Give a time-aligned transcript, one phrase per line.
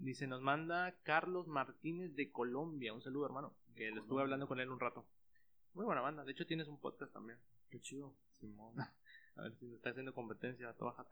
[0.00, 2.94] Dice, nos manda Carlos Martínez de Colombia.
[2.94, 3.54] Un saludo, hermano.
[3.76, 5.06] Que le estuve hablando con él un rato.
[5.74, 6.24] Muy buena banda.
[6.24, 7.38] De hecho, tienes un podcast también.
[7.68, 8.16] Qué chido.
[8.32, 8.76] Simón.
[9.36, 10.72] A ver si nos está haciendo competencia.
[10.72, 11.06] Trabaja.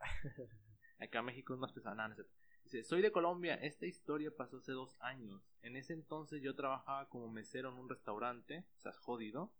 [0.99, 1.95] Acá México es más pesado.
[1.95, 2.33] No, no cierto.
[2.63, 3.53] Dice, soy de Colombia.
[3.61, 5.55] Esta historia pasó hace dos años.
[5.61, 8.65] En ese entonces yo trabajaba como mesero en un restaurante.
[8.75, 9.53] O sea, jodido.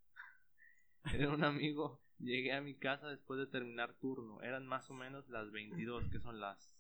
[1.13, 2.01] Era un amigo.
[2.17, 4.41] Llegué a mi casa después de terminar turno.
[4.41, 6.75] Eran más o menos las 22, que son las.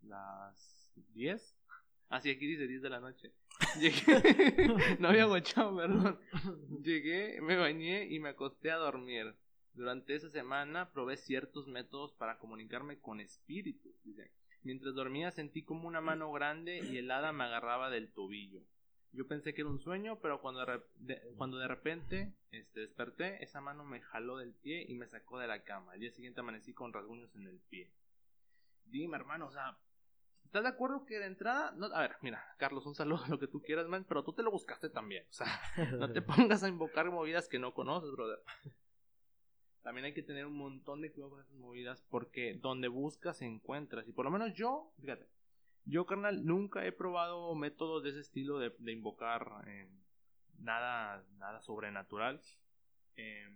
[0.00, 0.83] las
[1.14, 1.56] 10.
[2.08, 3.32] Ah, sí, aquí dice 10 de la noche.
[3.80, 4.68] Llegué.
[5.00, 6.18] no había guachado, perdón.
[6.82, 9.34] Llegué, me bañé y me acosté a dormir.
[9.72, 14.00] Durante esa semana probé ciertos métodos para comunicarme con espíritus.
[14.04, 14.30] Dice.
[14.62, 18.62] Mientras dormía sentí como una mano grande y helada me agarraba del tobillo.
[19.12, 23.42] Yo pensé que era un sueño, pero cuando de, de, cuando de repente este, desperté,
[23.44, 25.92] esa mano me jaló del pie y me sacó de la cama.
[25.92, 27.92] Al día siguiente amanecí con rasguños en el pie.
[28.86, 29.78] Dime, hermano, o sea,
[30.54, 31.72] ¿estás de acuerdo que de entrada...
[31.72, 34.44] No, a ver, mira, Carlos, un saludo, lo que tú quieras, man, pero tú te
[34.44, 35.26] lo buscaste también.
[35.28, 35.48] O sea,
[35.98, 38.38] no te pongas a invocar movidas que no conoces, brother.
[39.82, 44.06] También hay que tener un montón de cuidado con esas movidas porque donde buscas encuentras.
[44.06, 45.28] Y por lo menos yo, fíjate,
[45.86, 49.88] yo, carnal, nunca he probado métodos de ese estilo de, de invocar eh,
[50.60, 52.40] nada, nada sobrenatural.
[53.16, 53.48] Eh,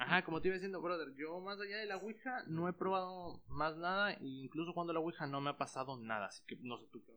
[0.00, 3.42] ajá, como te iba diciendo, brother, yo más allá de la Ouija no he probado
[3.48, 4.14] más nada.
[4.14, 6.26] E incluso cuando la Ouija no me ha pasado nada.
[6.26, 7.16] Así que no sé tú qué.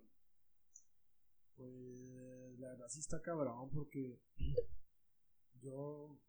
[1.56, 4.20] Pues la verdad sí está cabrón porque
[5.62, 6.20] yo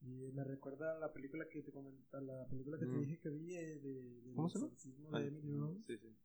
[0.00, 2.92] y me recuerda a la película que te comenta, la película que mm.
[2.92, 5.20] te dije que vi eh, de, de ¿Cómo se llama?
[5.20, 5.82] de Emily Rose.
[5.86, 6.16] Sí, sí.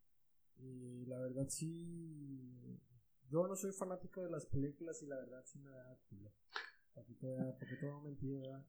[0.58, 2.80] Y la verdad sí.
[3.30, 6.34] Yo no soy fanático de las películas y la verdad sí me da culo.
[6.94, 8.66] Porque todo, porque todo mentir, ¿verdad?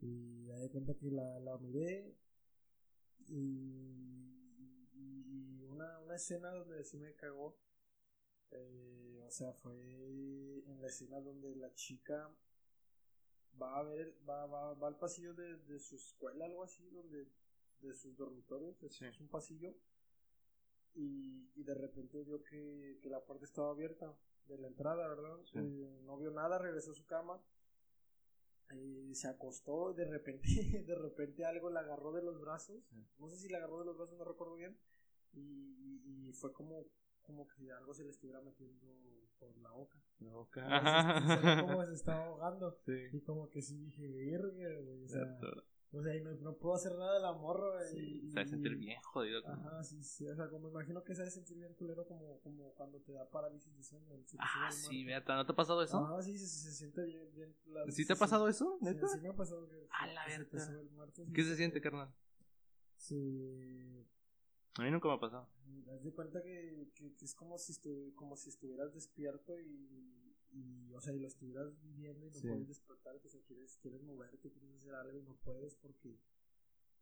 [0.00, 2.14] Y me di cuenta que la, la miré
[3.28, 7.56] y, y una, una escena donde sí me cagó.
[8.50, 12.30] Eh, o sea, fue en la escena donde la chica
[13.60, 17.26] va a ver, va, va, va al pasillo de, de su escuela, algo así, donde
[17.80, 19.04] de sus dormitorios, es, Sí.
[19.06, 19.74] es un pasillo
[20.94, 24.14] y, y de repente vio que, que la puerta estaba abierta
[24.46, 25.38] de la entrada, ¿verdad?
[25.44, 25.58] Sí.
[25.58, 27.42] Eh, no vio nada, regresó a su cama
[28.74, 30.48] y se acostó y de repente,
[30.86, 32.82] de repente algo la agarró de los brazos,
[33.18, 34.76] no sé si la agarró de los brazos, no recuerdo bien,
[35.32, 36.84] y, y, y fue como,
[37.22, 38.86] como que algo se le estuviera metiendo
[39.38, 40.02] por la boca.
[40.18, 42.78] Se- como se estaba ahogando.
[42.86, 42.92] Sí.
[43.12, 45.04] Y como que sí dije, verga, güey.
[45.04, 45.22] O sea.
[45.92, 48.26] O sea y no, no puedo hacer nada de la morra, güey.
[48.26, 49.46] y- Se sentir bien jodido.
[49.46, 50.28] Ajá, sí, sí.
[50.28, 53.12] O sea, como imagino que se ha de sentir bien culero como, como cuando te
[53.12, 54.06] da parálisis de sueño.
[54.38, 55.04] Ah, sí.
[55.04, 55.98] Beata, ¿no te ha pasado eso?
[55.98, 57.32] Ajá, sí, se, se siente bien.
[57.34, 58.76] bien la- ¿Sí te ha pasado eso?
[58.80, 59.08] Sí, ¿Neta?
[59.08, 59.68] sí me ha pasado.
[59.68, 60.42] Que, A la sí,
[61.32, 62.12] ¿Qué sí, se siente, carnal?
[62.96, 64.06] Sí.
[64.78, 65.48] A mí nunca me ha pasado.
[65.94, 70.25] Haz de cuenta que, que, que es como si, estu como si estuvieras despierto y,
[70.56, 72.48] y, o sea, y lo estuvieras viviendo y no Sí.
[72.48, 76.18] puedes despertarte, o sea, quieres, quieres moverte, quieres hacer algo y no puedes porque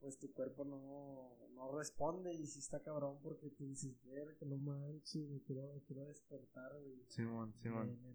[0.00, 4.44] pues tu cuerpo no, no responde y si está cabrón porque te dices, ver que
[4.44, 7.04] no manches, me quiero, me quiero despertar, güey.
[7.08, 8.14] Simón, Me- me-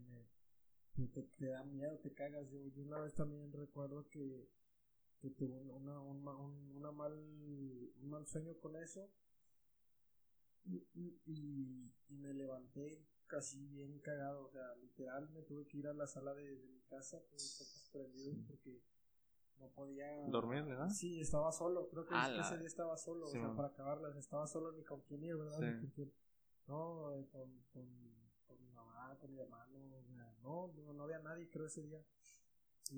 [0.97, 2.49] me- te, te- da miedo, te cagas.
[2.51, 4.49] Yo, yo una vez también recuerdo que,
[5.21, 9.09] que tuve un- una, un, una mal, un mal sueño con eso.
[10.65, 14.45] Y, y- y me levanté casi bien cagado.
[14.45, 17.31] O sea, literal me tuve que ir a la sala de, de mi casa con
[17.33, 18.43] los focos prendidos Sí.
[18.47, 18.81] porque
[19.59, 20.89] no podía ¿Dormir, verdad?
[20.89, 21.87] Sí, estaba solo.
[21.89, 23.27] Creo que, la- ese día estaba solo.
[23.27, 23.55] Sí, o sea, man.
[23.55, 25.57] para acabarlas, estaba solo ni con quién ir, ¿verdad?
[25.59, 25.65] Sí.
[25.65, 26.13] Ni con quién-
[26.67, 27.87] No, eh, con, con,
[28.45, 29.77] con mi mamá, con mi hermano.
[29.97, 32.01] o sea, no, no, no había nadie, creo, ese día.
[32.91, 32.97] Y,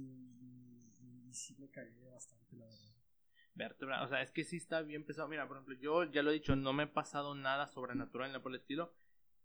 [0.99, 2.91] y, y sí me cagué bastante, la verdad.
[3.53, 5.27] Vértebra, o sea, es que sí está bien pesado.
[5.27, 8.33] Mira, por ejemplo, yo ya lo he dicho, no me ha pasado nada sobrenatural ni
[8.33, 8.93] nada por el estilo.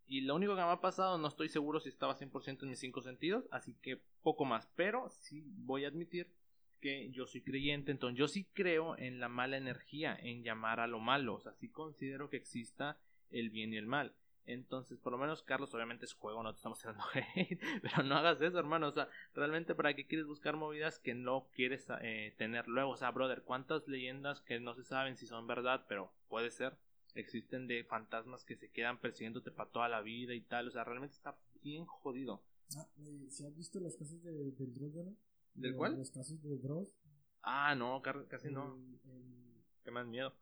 [0.07, 2.79] Y lo único que me ha pasado, no estoy seguro si estaba 100% en mis
[2.79, 4.67] cinco sentidos, así que poco más.
[4.75, 6.31] Pero sí voy a admitir
[6.79, 10.87] que yo soy creyente, entonces yo sí creo en la mala energía, en llamar a
[10.87, 11.35] lo malo.
[11.35, 12.97] O sea, sí considero que exista
[13.31, 14.15] el bien y el mal.
[14.45, 18.15] Entonces, por lo menos, Carlos, obviamente es juego, no te estamos tirando hate, pero no
[18.15, 18.87] hagas eso, hermano.
[18.87, 22.91] O sea, realmente, ¿para qué quieres buscar movidas que no quieres eh, tener luego?
[22.91, 26.77] O sea, brother, ¿cuántas leyendas que no se saben si son verdad, pero puede ser?
[27.19, 30.67] Existen de fantasmas que se quedan persiguiéndote para toda la vida y tal.
[30.67, 32.41] O sea, realmente está bien jodido.
[32.77, 35.15] Ah, eh, ¿sí has visto los casos de, del Dross, no?
[35.55, 35.95] ¿Del De- cuál?
[35.97, 36.93] Los casos de Dross.
[37.41, 38.75] Ah, no, casi no.
[39.05, 40.33] El- Qué más miedo.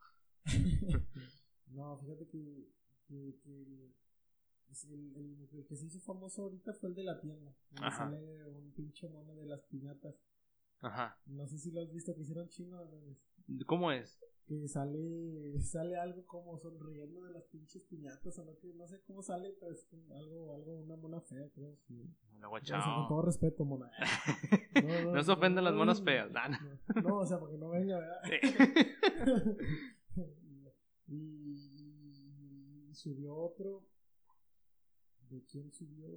[1.68, 2.68] no, fíjate que,
[3.08, 3.92] que, que
[4.72, 7.56] es el, el- el que se hizo famoso ahorita fue el de la tienda.
[7.72, 7.98] Donde Ajá.
[8.10, 10.16] sale un pinche mono de las piñatas.
[10.82, 11.18] Ajá.
[11.26, 12.84] No sé si lo has visto, que hicieron chino.
[13.48, 13.66] ¿no?
[13.66, 14.20] ¿Cómo es?
[14.46, 19.02] Que sale sale algo como sonriendo de las pinches piñatas o no que no sé
[19.02, 21.76] cómo sale pero es algo algo una mona fea creo.
[21.88, 22.14] Sí.
[22.40, 23.92] con todo respeto mona.
[24.76, 26.30] No, no, se ofenden las monas feas
[27.02, 28.22] no, o sea porque no venga ¿verdad?
[31.08, 31.56] y,
[32.94, 33.86] subió otro.
[35.30, 36.10] De quién subió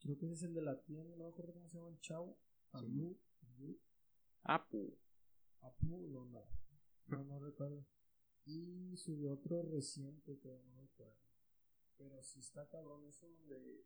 [0.00, 2.00] creo que ese es el de la tienda no me acuerdo cómo se llama el
[2.00, 2.36] chavo
[2.72, 3.16] Apu.
[4.42, 4.98] Apu.
[5.62, 6.46] Apu no
[7.08, 7.84] no, no recuerdo.
[8.44, 11.16] Y subió otro reciente, que no recuerdo.
[11.98, 13.84] Pero si está cabrón eso donde.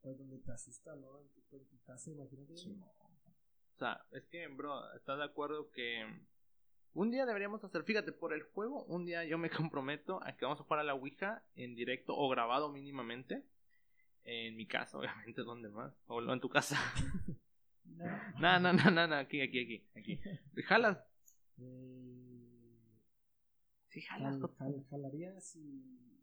[0.00, 1.18] Pues donde te asusta, ¿no?
[1.18, 2.54] En tu, casa, imagínate.
[2.54, 6.04] O sea, es que, bro, ¿estás de acuerdo que
[6.94, 10.44] un día deberíamos hacer, fíjate, por el juego, un día yo me comprometo a que
[10.44, 13.44] vamos a jugar a la Ouija en directo o grabado mínimamente.
[14.24, 15.94] En mi casa, obviamente, ¿dónde más?
[16.06, 16.76] O en tu casa.
[18.40, 20.20] no, no, no, no, no, aquí, aquí, aquí, aquí.
[20.64, 20.98] Jalas,
[21.58, 21.97] eh,
[23.88, 24.38] sí, jalas,
[24.90, 26.14] jalaría si,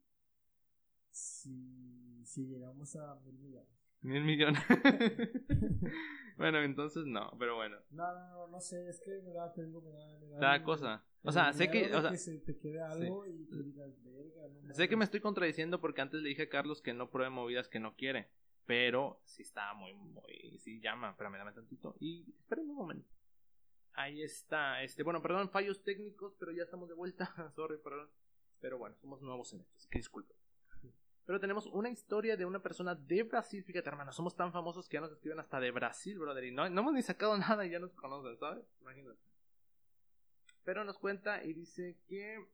[1.12, 3.70] si, si llegamos a mil millones.
[4.02, 4.62] Mil millones.
[6.38, 7.78] bueno, entonces no, pero bueno.
[7.90, 10.64] No, no, no, no sé, es que me da, te digo, me da, me da.
[10.64, 11.04] cosa.
[11.24, 11.94] O sea, sé que.
[11.96, 15.06] O sea, que se te quede algo y te digas, verga, no Sé que me
[15.06, 18.30] estoy contradiciendo porque antes le dije a Carlos que no pruebe movidas que no quiere.
[18.68, 20.60] Pero sí está muy, muy.
[20.60, 21.96] Sí llama, espérame, dame tantito.
[22.00, 23.15] Y espérenme un momento.
[23.96, 24.84] Ahí está.
[24.84, 27.34] Este, bueno, perdón, fallos técnicos, pero ya estamos de vuelta.
[27.56, 28.10] Sorry, perdón.
[28.60, 30.36] Pero bueno, somos nuevos en esto, así que disculpen.
[31.26, 33.64] Pero tenemos una historia de una persona de Brasil.
[33.64, 36.44] Fíjate, hermano, somos tan famosos que ya nos escriben hasta de Brasil, brother.
[36.44, 38.64] Y no, no hemos ni sacado nada y ya nos conocen, ¿sabes?
[38.82, 39.20] Imagínate.
[40.64, 42.46] Pero nos cuenta y dice que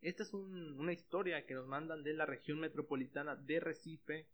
[0.00, 4.28] esta es una historia que nos mandan de la región metropolitana de Recife,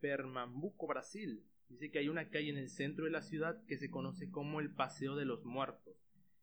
[0.00, 1.44] Pernambuco, Brasil.
[1.70, 4.58] Dice que hay una calle en el centro de la ciudad que se conoce como
[4.58, 5.96] el Paseo de los Muertos.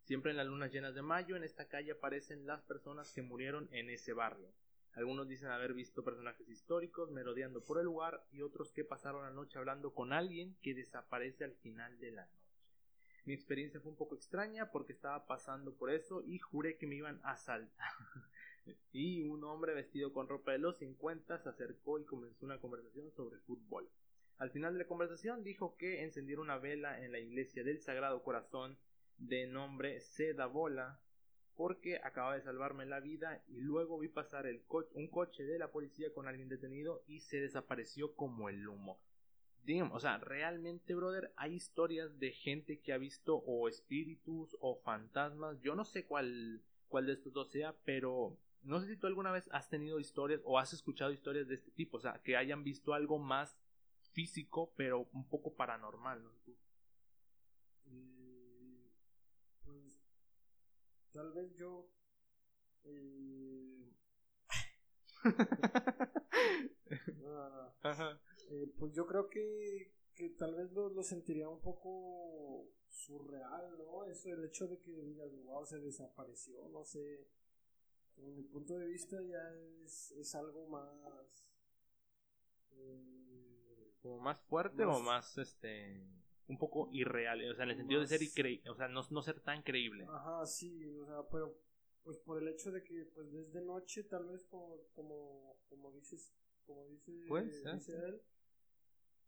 [0.05, 3.67] Siempre en las lunas llenas de mayo en esta calle aparecen las personas que murieron
[3.73, 4.53] en ese barrio.
[4.93, 9.31] Algunos dicen haber visto personajes históricos merodeando por el lugar y otros que pasaron la
[9.31, 12.63] noche hablando con alguien que desaparece al final de la noche.
[13.25, 16.95] Mi experiencia fue un poco extraña porque estaba pasando por eso y juré que me
[16.95, 17.91] iban a asaltar.
[18.93, 23.11] y un hombre vestido con ropa de los 50 se acercó y comenzó una conversación
[23.11, 23.89] sobre fútbol.
[24.37, 28.21] Al final de la conversación dijo que encendieron una vela en la iglesia del Sagrado
[28.21, 28.77] Corazón
[29.17, 30.99] de nombre Seda Bola
[31.55, 34.61] porque acaba de salvarme la vida y luego vi pasar el
[34.93, 38.99] un coche de la policía con alguien detenido y se desapareció como el humo.
[39.63, 44.77] Digamos, o sea, realmente, brother, hay historias de gente que ha visto o espíritus o
[44.77, 45.59] fantasmas.
[45.61, 49.31] Yo no sé cuál, cuál de estos dos sea, pero no sé si tú alguna
[49.31, 52.63] vez has tenido historias o has escuchado historias de este tipo, o sea, que hayan
[52.63, 53.57] visto algo más
[54.17, 56.31] físico, pero un poco paranormal, ¿no?
[57.85, 58.89] Eh,
[59.63, 59.77] pues
[61.11, 61.87] tal vez yo
[62.85, 63.93] eh,
[68.49, 74.03] eh, pues yo creo que, que tal vez lo, lo, sentiría un poco surreal, ¿no?
[74.05, 77.27] Eso, el hecho de que digas, wow, se desapareció, no sé.
[78.17, 79.53] En mi punto de vista ya
[79.83, 81.45] es, es algo más...
[82.71, 83.26] Eh,
[84.07, 86.07] como más fuerte o más este
[86.47, 89.21] un poco irreal, o sea, en el sentido de ser increíble, o sea, no, no
[89.21, 90.05] ser tan creíble.
[90.09, 91.57] Ajá, sí, o sea, pero
[92.03, 96.33] pues por el hecho de que pues desde noche tal vez como como como dices,
[96.65, 98.21] como dice, pues, dice él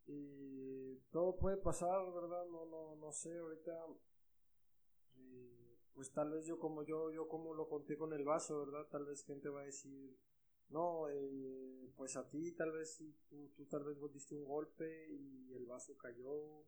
[0.06, 2.46] y todo puede pasar, ¿verdad?
[2.46, 3.86] No no no sé, ahorita
[5.92, 8.86] pues tal vez yo como yo yo como lo conté con el vaso, ¿verdad?
[8.90, 10.16] Tal vez gente va a decir
[10.70, 15.08] no, eh, pues a ti tal vez tú, tú tal vez vos diste un golpe
[15.10, 16.64] y el vaso cayó,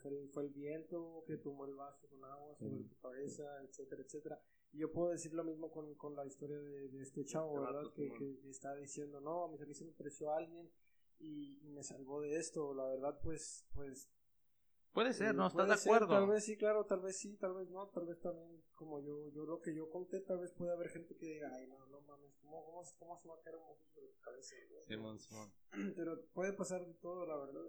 [0.00, 4.40] fue, fue, el viento que tomó el vaso con agua sobre tu cabeza, etcétera, etcétera.
[4.72, 7.92] Y yo puedo decir lo mismo con, con la historia de, de este chavo, ¿verdad?
[7.92, 10.70] Que, que, está diciendo, no, a mí se me pareció alguien
[11.18, 12.72] y, y, me salvó de esto.
[12.74, 14.08] La verdad, pues, pues
[14.92, 15.46] Puede ser, ¿no?
[15.46, 16.08] ¿Estás de acuerdo?
[16.08, 19.30] tal vez sí, claro, tal vez sí, tal vez no, tal vez también, como yo,
[19.30, 22.00] yo lo que yo conté, tal vez puede haber gente que diga, ay, no, no
[22.00, 24.56] mames, ¿cómo, cómo, cómo se va a caer un sobre tu cabeza?
[24.88, 25.52] Simón, Simón.
[25.96, 27.60] Pero puede pasar de todo, la verdad.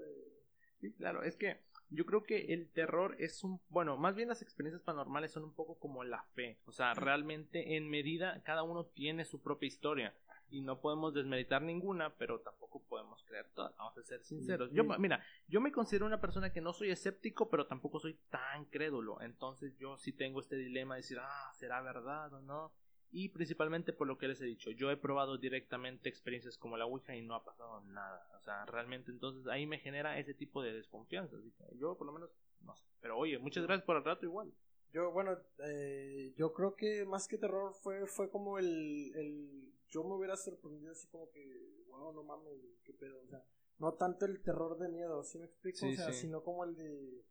[0.79, 4.41] Sí, claro, es que yo creo que el terror es un, bueno, más bien las
[4.41, 8.85] experiencias paranormales son un poco como la fe, o sea, realmente en medida cada uno
[8.85, 10.15] tiene su propia historia
[10.51, 14.70] y no podemos desmeditar ninguna, pero tampoco podemos creer todas, vamos a ser sinceros.
[14.72, 18.65] Yo, mira, yo me considero una persona que no soy escéptico, pero tampoco soy tan
[18.65, 22.74] crédulo, entonces yo sí tengo este dilema de decir, ah, ¿será verdad o no?
[23.13, 26.86] Y principalmente por lo que les he dicho, yo he probado directamente experiencias como la
[26.86, 30.62] Ouija y no ha pasado nada, o sea, realmente entonces ahí me genera ese tipo
[30.62, 32.29] de desconfianza, así que yo por lo menos
[32.62, 34.53] no sé, pero oye, muchas gracias por el rato igual.
[34.93, 39.70] Yo, bueno, eh, yo creo que más que terror fue, fue como el, el...
[39.91, 43.43] Yo me hubiera sorprendido así como que, wow, no mames, qué pedo, o sea,
[43.77, 45.79] no tanto el terror de miedo, ¿sí me explico?
[45.79, 46.21] Sí, o sea, sí.
[46.21, 47.24] sino como el de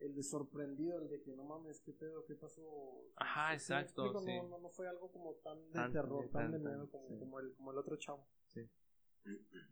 [0.00, 2.62] el de sorprendido, el de que no mames, qué pedo, qué pasó.
[3.16, 4.26] Ajá, ¿Sí- sí exacto, sí.
[4.26, 7.08] No, no, no fue algo como tan de Tan- terror, de tan de miedo como,
[7.08, 7.16] sí.
[7.18, 8.26] como, el, como el otro chavo.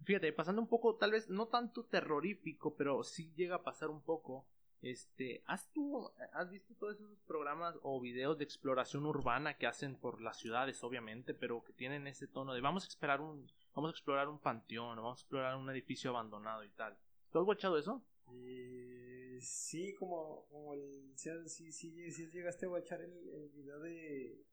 [0.05, 4.03] Fíjate, pasando un poco, tal vez no tanto terrorífico, pero sí llega a pasar un
[4.03, 4.47] poco.
[4.83, 9.97] Este, ¿has tú, has visto todos esos programas o videos de exploración urbana que hacen
[9.97, 13.89] por las ciudades, obviamente, pero que tienen ese tono de vamos a explorar un, vamos
[13.89, 16.97] a explorar un panteón, vamos a explorar un edificio abandonado y tal?
[17.33, 18.05] ¿Tú has watchado eso?
[18.33, 21.13] Eh, sí, como, como el.
[21.17, 24.45] Sí, sí, sí, sí llegaste a watchar el, el video de.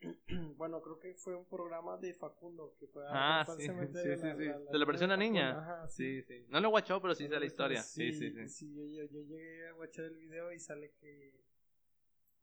[0.56, 4.16] Bueno, creo que fue un programa de Facundo que fue Ah, fue al sí, cementerio,
[4.16, 4.44] sí, sí, la- sí.
[4.44, 5.58] la- la ¿De la versión de a niña?
[5.58, 6.46] Ajá, Sí, sí.
[6.48, 7.82] No lo he watchado, pero sí sé la historia.
[7.82, 8.74] Sí, Sí, sí, sí.
[8.74, 11.45] yo, yo, yo llegué a watchar el video y sale que.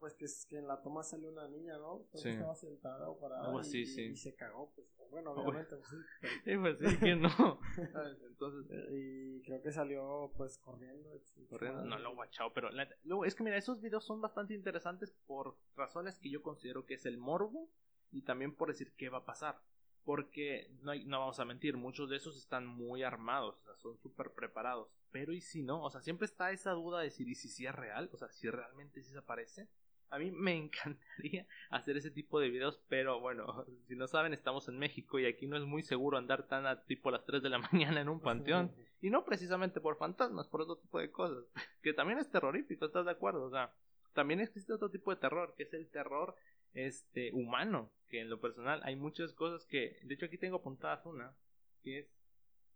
[0.03, 2.05] Pues que, es- que en la toma salió una niña, ¿no?
[2.15, 2.27] Sí.
[2.27, 3.53] estaba sentada o parada.
[3.55, 4.01] Y, así, sí.
[4.07, 4.85] y se cagó, pues.
[5.09, 5.95] Bueno, obviamente, pues sí.
[6.43, 7.29] pero- pues sí, que no.
[8.29, 11.09] Entonces, y creo que salió, pues, corriendo.
[11.49, 14.53] corriendo, no lo he watchado, pero la- luego, es que mira, esos videos son bastante
[14.53, 17.69] interesantes por razones que yo considero que es el morbo
[18.11, 19.61] y también por decir qué va a pasar.
[20.03, 23.75] Porque no, hay- no vamos a mentir, muchos de esos están muy armados, o sea,
[23.77, 24.89] son súper preparados.
[25.11, 25.81] Pero ¿y si no?
[25.81, 28.09] O sea, siempre está esa duda de decir, ¿y si sí es real?
[28.11, 29.69] O sea, si realmente sí se aparece.
[30.13, 34.67] A mí me encantaría hacer ese tipo de videos, pero bueno, si no saben, estamos
[34.69, 37.41] en México y aquí no es muy seguro andar tan a tipo a las 3
[37.41, 38.71] de la mañana en un panteón.
[39.01, 41.43] Y no precisamente por fantasmas, por otro tipo de cosas.
[41.81, 43.43] Que también es terrorífico, ¿estás de acuerdo?
[43.45, 43.73] O sea,
[44.13, 46.35] también existe otro tipo de terror, que es el terror
[46.75, 47.91] este humano.
[48.07, 49.97] Que en lo personal hay muchas cosas que.
[50.03, 51.35] De hecho, aquí tengo apuntadas una,
[51.81, 52.22] que es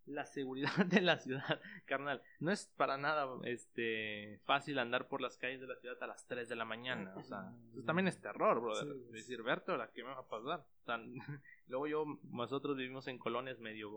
[0.07, 2.21] la seguridad de la ciudad, carnal.
[2.39, 6.25] No es para nada este fácil andar por las calles de la ciudad a las
[6.27, 7.13] 3 de la mañana.
[7.15, 8.87] O sea, eso también es terror, brother.
[8.93, 9.11] Sí.
[9.11, 10.59] Decir, vértebra, ¿qué me va a pasar?
[10.81, 10.97] O sea,
[11.67, 13.91] luego yo, nosotros vivimos en colonias medio,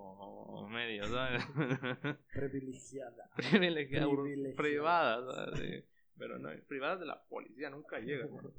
[0.68, 1.44] medio, ¿sabes?
[2.32, 3.30] Privilegiada.
[3.36, 4.08] Privilegiadas.
[4.56, 5.58] privadas, ¿sabes?
[5.60, 5.84] Sí,
[6.18, 8.30] pero no, privadas de la policía nunca llegan.
[8.30, 8.52] ¿no?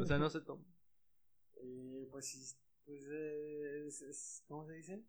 [0.00, 0.64] O sea, no se toma.
[1.62, 5.02] Eh, pues sí, pues eh, es, es- ¿cómo se dice?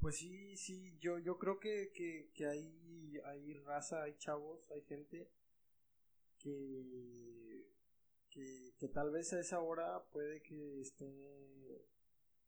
[0.00, 4.82] Pues sí, sí, yo, yo creo que, que, que hay, hay raza, hay chavos, hay
[4.82, 5.28] gente
[6.38, 7.66] que,
[8.30, 11.14] que, que tal vez a esa hora puede que estén,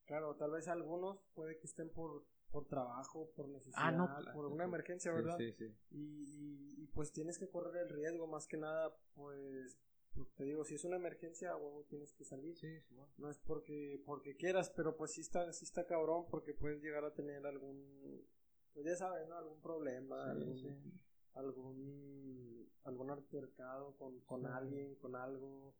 [0.07, 4.33] claro, tal vez algunos puede que estén por, por trabajo, por necesidad, Ah, no, claro,
[4.33, 5.37] por una emergencia, ¿verdad?
[5.38, 5.75] Sí, sí, sí.
[5.90, 9.78] y, y, y, pues tienes que correr el riesgo más que nada pues,
[10.19, 12.57] pues, te digo si es una emergencia huevo tienes que salir.
[12.57, 13.13] Sí, sí, bueno.
[13.19, 17.05] no es porque porque quieras pero pues sí está sí está cabrón porque puedes llegar
[17.05, 18.27] a tener algún
[18.75, 20.99] pues ya sabes no algún problema Sí, algún,
[21.35, 25.75] algún algún altercado con, con alguien con algo.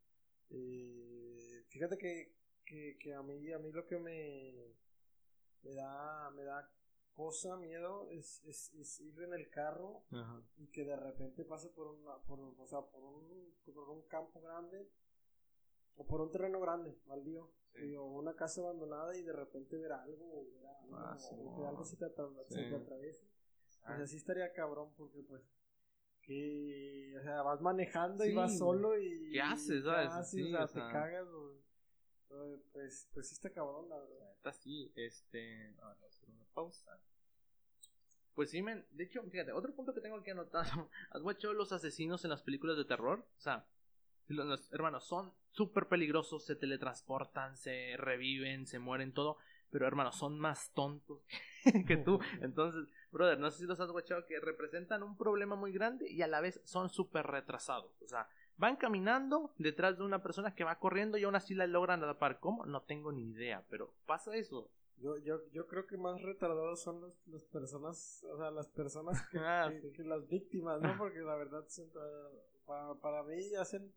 [0.50, 4.76] Eh, fíjate que, que, que a mí a mí lo que me
[5.62, 6.71] me da me da
[7.18, 10.40] cosa miedo es, es, es ir en el carro Ajá.
[10.56, 14.40] y que de repente pase por una por, o sea, por un por un campo
[14.40, 14.88] grande
[15.96, 17.94] o por un terreno grande baldío Sí.
[17.96, 21.34] o una casa abandonada y de repente ver algo o ver algo, Ah, o sí,
[21.56, 22.70] que algo se te, atra- se Sí.
[22.70, 23.25] te atraviese
[23.82, 23.87] Ah.
[23.88, 25.42] pues así estaría cabrón porque pues
[26.22, 30.28] que o sea vas manejando y Sí, vas solo y ¿Qué haces, sabes?
[30.28, 30.88] Sí, o sea, o te sea.
[30.92, 31.58] cagas o,
[32.73, 35.75] pues pues sí está cabrón la verdad La neta sí, este.
[35.80, 37.00] a ver, Vamos a hacer una pausa.
[38.35, 38.87] Pues sí, men.
[38.92, 40.90] De hecho, fíjate, otro punto que tengo aquí anotado.
[41.11, 43.26] ¿Has watchado los asesinos en las películas de terror?
[43.37, 43.66] O sea,
[44.28, 49.38] los, los hermanos son súper peligrosos, se teletransportan, se reviven, se mueren, todo.
[49.70, 51.26] Pero hermanos, son más tontos
[51.87, 52.20] que tú.
[52.40, 56.23] Entonces, brother, no sé si los has watchado que representan un problema muy grande y
[56.23, 58.00] a la vez son súper retrasados.
[58.02, 61.66] O sea, van caminando detrás de una persona que va corriendo y aún así la
[61.66, 62.38] logran atrapar.
[62.40, 62.66] ¿Cómo?
[62.66, 64.68] No tengo ni idea, pero pasa eso.
[65.00, 69.22] yo, yo, yo creo que más retardados son los, las personas, o sea, las personas
[69.30, 69.92] que, Ah, que- sí.
[69.92, 70.96] que las víctimas, ¿no?
[70.98, 72.28] Porque la verdad, son, ah,
[72.66, 73.92] para, para mí hacen,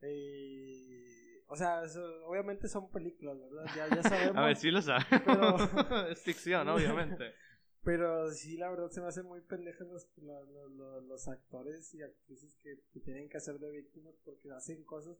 [0.00, 3.66] eh, o sea, eso- obviamente son películas, ¿verdad?
[3.76, 4.36] Ya, ya sabemos.
[4.42, 5.04] A ver, sí lo sabe.
[5.24, 5.56] Pero-
[6.08, 7.34] es ficción, obviamente.
[7.84, 12.02] Pero sí, la verdad se me hacen muy pendejas los, los, los- los actores y
[12.02, 15.16] actrices que, que tienen que hacer de víctimas porque hacen cosas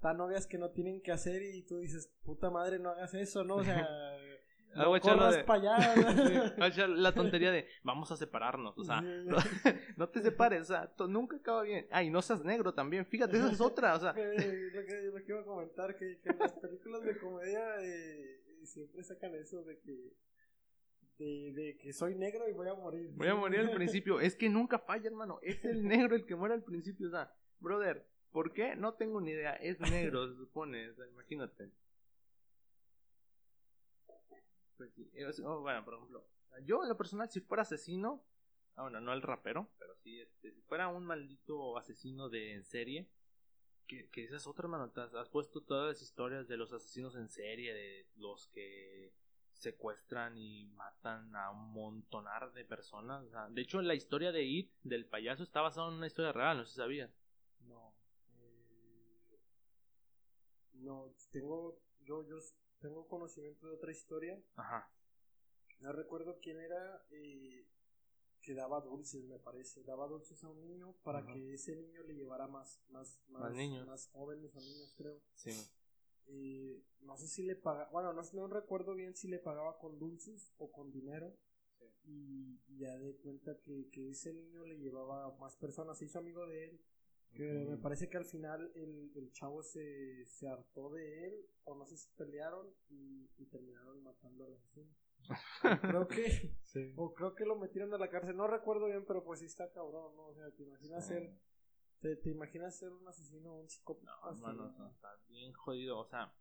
[0.00, 3.44] tan obvias que no tienen que hacer y tú dices, puta madre, no hagas eso,
[3.44, 3.56] ¿no?
[3.56, 3.86] O sea,
[4.78, 5.94] Ah, no voy a echarlo corras de- para allá.
[6.58, 9.00] Sí, echar la tontería de vamos a separarnos, o sea,
[9.96, 11.86] no te separes, o sea, nunca acaba bien.
[11.90, 15.14] Ay, no seas negro también, fíjate, esa es otra, o sea, Eh, lo, que, lo
[15.24, 19.62] que iba a comentar, que, que en las películas de comedia eh, siempre sacan eso
[19.62, 20.12] de que
[21.18, 23.10] de, de que soy negro y voy a morir.
[23.14, 24.20] Voy a morir al principio.
[24.20, 25.38] Es que nunca falla, hermano.
[25.42, 27.08] Es el negro el que muere al principio.
[27.08, 28.76] O sea, brother, ¿por qué?
[28.76, 29.54] No tengo ni idea.
[29.54, 30.90] Es negro, se supone.
[30.90, 31.70] O sea, imagínate.
[34.76, 35.10] Pues sí.
[35.44, 36.26] Oh, bueno, por ejemplo,
[36.64, 38.22] yo en lo personal, si fuera asesino,
[38.74, 42.64] ah, bueno, no el rapero, pero sí, este, si fuera un maldito asesino de en
[42.64, 43.08] serie,
[43.86, 44.92] que, que esa es otra, hermano.
[44.94, 49.14] Has puesto todas las historias de los asesinos en serie, de los que
[49.56, 53.24] secuestran y matan a un montonar de personas.
[53.50, 56.64] de hecho, la historia de It, del payaso, está basada en una historia real, no
[56.64, 57.10] sé si sabías.
[57.60, 57.94] No.
[58.38, 59.38] Eh,
[60.74, 62.38] no, tengo, yo, yo
[62.80, 64.40] tengo conocimiento de otra historia.
[64.56, 64.90] Ajá.
[65.80, 67.66] No recuerdo quién era eh,
[68.42, 69.82] que daba dulces, me parece.
[69.84, 73.86] Daba dulces a un niño para que ese niño le llevara más, más, más, niños.
[73.86, 75.20] más jóvenes o niños, creo.
[75.34, 75.52] Sí
[76.28, 79.98] y no sé si le pagaba, bueno, no, no, recuerdo bien si le pagaba con
[79.98, 81.36] dulces o con dinero.
[82.04, 86.46] Y, ya de cuenta que, que, ese niño le llevaba más personas, se hizo amigo
[86.46, 86.80] de él.
[87.32, 91.74] Que me parece que al final el, el chavo se, se, hartó de él, o
[91.74, 94.94] no sé si pelearon y, terminaron matando al asesino.
[95.82, 96.56] creo que,
[96.96, 99.70] o creo que lo metieron a la cárcel, no recuerdo bien, pero pues sí está
[99.70, 100.28] cabrón, ¿no?
[100.28, 101.36] O sea, te imaginas ser
[102.00, 104.12] ¿Te, imaginas ser un asesino o un psicópata?
[104.40, 106.32] No, no, está bien jodido, o sea.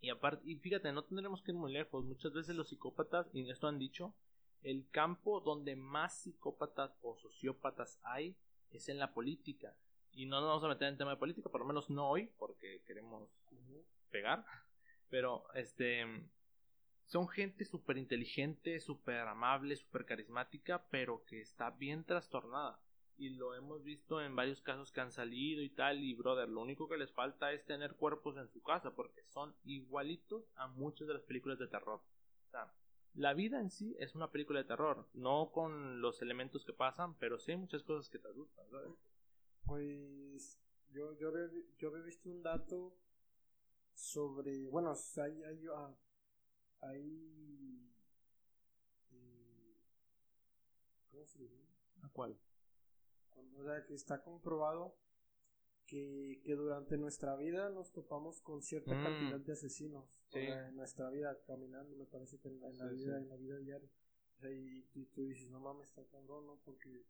[0.00, 2.04] Y aparte, y fíjate, no tendremos que ir muy lejos.
[2.04, 4.14] Muchas veces los psicópatas, y esto han dicho,
[4.62, 8.36] el campo donde más psicópatas o sociópatas hay
[8.70, 9.74] es en la política.
[10.12, 12.30] Y no nos vamos a meter en tema de política, por lo menos no hoy,
[12.38, 13.28] porque queremos
[14.10, 14.44] pegar.
[15.10, 16.04] Pero, este.
[17.06, 22.78] Son gente súper inteligente, súper amable, súper carismática, pero que está bien trastornada
[23.18, 26.60] y lo hemos visto en varios casos que han salido y tal y brother lo
[26.60, 31.08] único que les falta es tener cuerpos en su casa porque son igualitos a muchas
[31.08, 32.00] de las películas de terror
[32.46, 32.72] o sea
[33.14, 37.14] la vida en sí es una película de terror no con los elementos que pasan
[37.18, 38.92] pero sí hay muchas cosas que te asustan ¿sabes?
[39.66, 40.58] pues
[40.90, 42.94] yo yo había, yo había visto un dato
[43.94, 45.92] sobre bueno hay hay, ah,
[46.82, 47.90] hay
[49.10, 49.76] eh,
[51.10, 51.56] ¿cómo se dice?
[52.02, 52.38] ¿A cuál?
[53.58, 54.96] O sea, que está comprobado
[55.86, 59.02] que, que durante nuestra vida nos topamos con cierta mm.
[59.02, 60.22] cantidad de asesinos.
[60.32, 63.90] en nuestra vida, caminando, me parece que en, la, vida, en la vida diaria.
[64.36, 66.60] O sea, y, tú dices, no mames, está cabrón, ¿no?
[66.64, 67.04] Porque,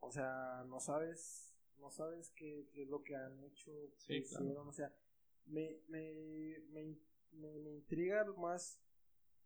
[0.00, 3.72] o sea, no sabes, no sabes qué, qué es lo que han hecho,
[4.06, 4.94] qué hicieron, o sea,
[5.46, 6.96] me, me, me,
[7.32, 8.78] me, me intriga más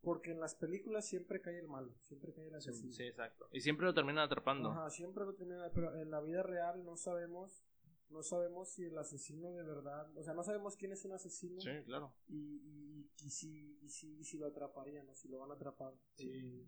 [0.03, 2.93] porque en las películas siempre cae el malo, siempre cae el asesino.
[2.93, 3.49] Sí, exacto.
[3.53, 4.71] Y siempre lo terminan atrapando.
[4.71, 7.65] Ajá, siempre lo terminan, pero en la vida real no sabemos,
[8.11, 11.61] no sabemos si el asesino de verdad, o sea, no sabemos quién es un asesino.
[11.61, 12.12] Sí, claro.
[12.29, 15.55] Y, y, y, si, y, si, y si lo atraparían o si lo van a
[15.55, 15.95] atrapar.
[16.17, 16.67] Sí.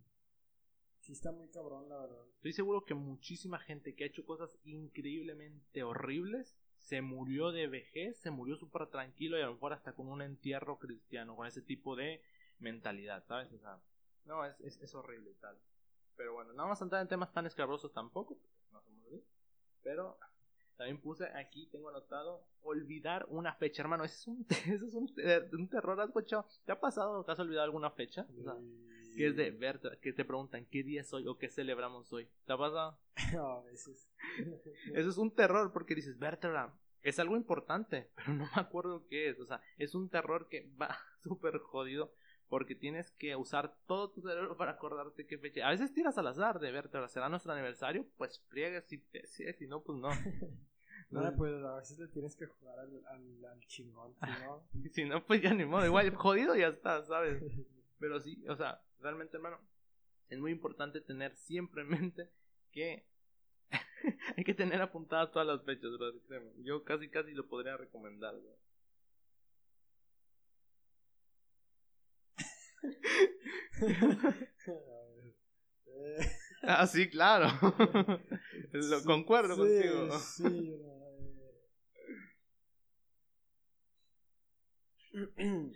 [1.01, 2.25] sí está muy cabrón, la verdad.
[2.37, 8.18] Estoy seguro que muchísima gente que ha hecho cosas increíblemente horribles se murió de vejez,
[8.18, 11.62] se murió súper tranquilo y a lo mejor hasta con un entierro cristiano, con ese
[11.62, 12.20] tipo de
[12.59, 13.53] mentalidad, ¿sabes?
[13.53, 13.81] O sea,
[14.25, 15.59] no, es, es, horrible y tal.
[16.17, 18.38] Pero bueno, no vamos a entrar en temas tan escabrosos tampoco,
[18.73, 19.05] no somos
[19.83, 20.19] Pero
[20.77, 24.05] también puse aquí, tengo anotado, olvidar una fecha, hermano.
[24.05, 26.47] Eso es un, eso es un, terror, ¿has escuchado?
[26.64, 28.27] ¿Te ha pasado que has olvidado alguna fecha?
[29.17, 32.29] que es de ver, que te preguntan qué día es hoy o qué celebramos hoy.
[32.47, 32.99] ¿Te ha pasado?
[33.33, 34.09] No, eso es...
[34.95, 39.29] eso es un terror porque dices, Bertram, es algo importante, pero no me acuerdo qué
[39.29, 39.38] es.
[39.38, 42.12] O sea, es un terror que va súper jodido
[42.55, 45.67] porque tienes que usar todo tu cerebro para acordarte qué fecha.
[45.67, 49.67] A veces tiras al azar de verte, será nuestro aniversario, pues friegues si, si, si
[49.67, 50.11] no, pues no.
[51.11, 53.05] no, pues a veces le tienes que jugar al,
[53.45, 54.69] al, chingón, si no.
[54.93, 57.43] si no, pues ya ni modo, igual jodido ya está, ¿sabes?
[57.99, 59.59] Pero sí, o sea, realmente, hermano,
[60.29, 62.31] es muy importante tener siempre en mente
[62.71, 63.05] que
[64.37, 66.12] hay que tener apuntadas todas las fechas, bro.
[66.59, 68.57] Yo casi, casi lo podría recomendar, bro.
[76.62, 77.49] Ah, sí, claro.
[78.73, 80.09] Lo concuerdo contigo.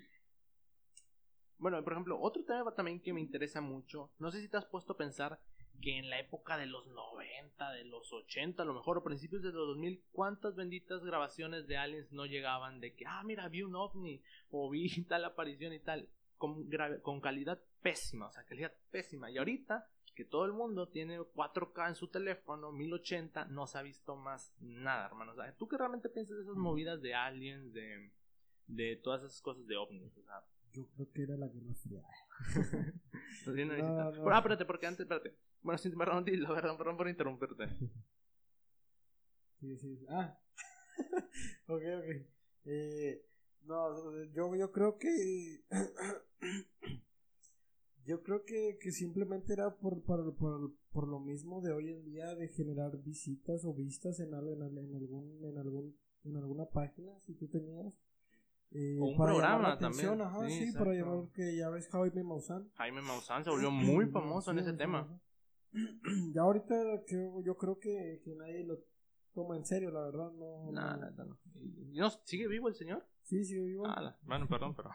[1.58, 4.10] bueno, por ejemplo, otro tema también que me interesa mucho.
[4.18, 5.38] No sé si te has puesto a pensar
[5.80, 9.42] que en la época de los 90, de los 80, a lo mejor a principios
[9.42, 13.62] de los 2000, cuántas benditas grabaciones de aliens no llegaban de que, ah, mira, vi
[13.62, 16.68] un ovni o vi tal aparición y tal con,
[17.02, 19.30] con calidad pésima, o sea, calidad pésima.
[19.30, 23.82] Y ahorita que todo el mundo tiene 4K en su teléfono, 1080, no se ha
[23.82, 25.30] visto más nada, hermano.
[25.32, 28.10] O sea, ¿tú qué realmente piensas de esas movidas de aliens, de,
[28.66, 30.16] de todas esas cosas de ovnis?
[30.16, 32.02] O sea, yo creo que era la Guerra Fría.
[33.44, 35.36] Pero, ah, espérate, porque antes, espérate.
[35.62, 37.68] Bueno, sin perdón, perdón, perdón por interrumpirte.
[39.60, 40.06] Sí, sí.
[40.08, 40.38] Ah.
[41.68, 42.26] ok, ok.
[42.64, 43.24] Eh,
[43.68, 45.62] no, yo, yo creo que.
[48.06, 52.02] yo creo que, que simplemente era por, por, por, por, lo mismo de hoy en
[52.04, 57.12] día de generar visitas o vistas en, en, en, algún, en, algún, en alguna página,
[57.26, 57.92] si tú tenías.
[58.70, 60.20] Eh, un programa también.
[60.20, 62.70] Ajá, sí, para llamar que ya ves Jaime Maussan.
[62.76, 65.06] Jaime Maussan se volvió muy famoso en ese tema.
[66.32, 66.74] Ya ahorita
[67.44, 68.78] yo creo que, que nadie lo
[69.34, 70.32] toma en serio, la verdad.
[70.32, 70.96] No, no.
[71.92, 72.10] no.
[72.24, 73.04] ¿Sigue vivo el señor?
[73.28, 73.86] Sí, sigue vivo.
[73.86, 74.90] Ah, bueno, perdón, pero.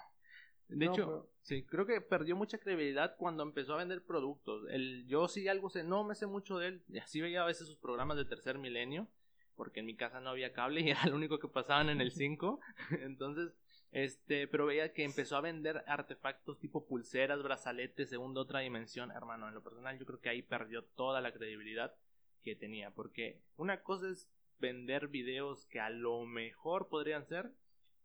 [0.67, 4.65] De hecho, sí, creo que perdió mucha credibilidad cuando empezó a vender productos.
[4.71, 6.83] El, yo sí algo sé, no me sé mucho de él.
[6.99, 9.07] Así veía a veces sus programas de tercer milenio,
[9.55, 12.11] porque en mi casa no había cable y era lo único que pasaban en el
[12.11, 12.59] 5.
[13.03, 13.53] Entonces,
[13.91, 19.11] este, pero veía que empezó a vender artefactos tipo pulseras, brazaletes, según otra dimensión.
[19.11, 21.93] Hermano, en lo personal, yo creo que ahí perdió toda la credibilidad
[22.41, 22.89] que tenía.
[22.89, 27.51] Porque una cosa es vender videos que a lo mejor podrían ser,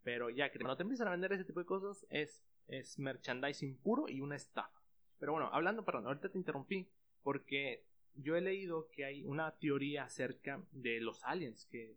[0.03, 3.77] pero ya que cuando te empiezan a vender ese tipo de cosas es, es merchandising
[3.79, 4.83] puro y una estafa.
[5.19, 6.89] Pero bueno, hablando, perdón, ahorita te interrumpí
[7.23, 7.85] porque
[8.15, 11.97] yo he leído que hay una teoría acerca de los aliens que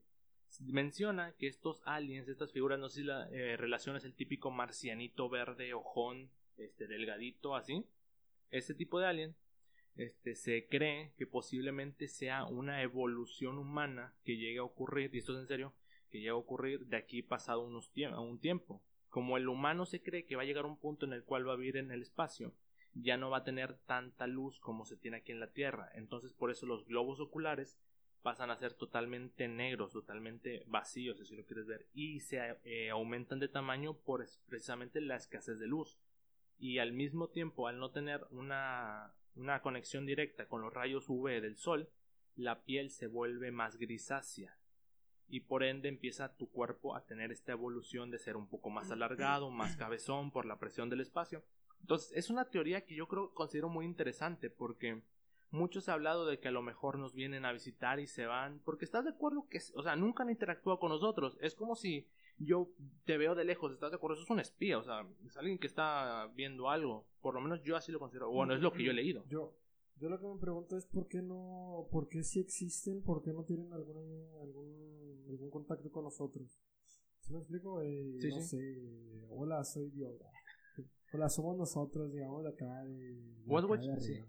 [0.59, 4.51] menciona que estos aliens, estas figuras, no sé si la eh, relación es el típico
[4.51, 7.85] marcianito verde, ojón, este delgadito, así.
[8.49, 9.35] Ese tipo de alien
[9.95, 15.33] este, se cree que posiblemente sea una evolución humana que llegue a ocurrir, y esto
[15.33, 15.73] es en serio,
[16.12, 18.84] que llegue a ocurrir de aquí pasado unos un tiempo.
[19.10, 21.47] Como el humano se cree que va a llegar a un punto en el cual
[21.47, 22.54] va a vivir en el espacio,
[22.93, 25.89] ya no va a tener tanta luz como se tiene aquí en la Tierra.
[25.95, 27.80] Entonces por eso los globos oculares
[28.21, 33.39] pasan a ser totalmente negros, totalmente vacíos, si lo quieres ver, y se eh, aumentan
[33.39, 35.97] de tamaño por precisamente la escasez de luz.
[36.60, 41.41] Y al mismo tiempo, al no tener una una conexión directa con los rayos UV
[41.41, 41.89] del sol,
[42.36, 44.58] la piel se vuelve más grisácea
[45.32, 48.91] y por ende empieza tu cuerpo a tener esta evolución de ser un poco más
[48.91, 51.41] alargado, más cabezón por la presión del espacio.
[51.80, 55.02] Entonces es una teoría que yo creo considero muy interesante porque
[55.50, 58.60] muchos han hablado de que a lo mejor nos vienen a visitar y se van
[58.65, 61.38] porque estás de acuerdo que, o sea, nunca han interactuado con nosotros.
[61.41, 62.70] Es como si yo
[63.06, 64.15] te veo de lejos, ¿estás de acuerdo?
[64.15, 67.06] Eso es un espía, o sea, es alguien que está viendo algo.
[67.22, 68.30] Por lo menos yo así lo considero.
[68.30, 69.24] Bueno, es lo que yo he leído.
[69.30, 69.54] Yo,
[69.97, 73.34] yo lo que me pregunto es por qué no, por qué si existen, por qué
[73.34, 76.60] no tienen algún, algún, algún contacto con nosotros.
[77.19, 77.82] ¿Sí me explico?
[77.82, 80.19] Eh, sí, no sé, hola, soy Dios.
[81.13, 82.84] Hola, somos nosotros, digamos, de acá.
[82.86, 83.43] De,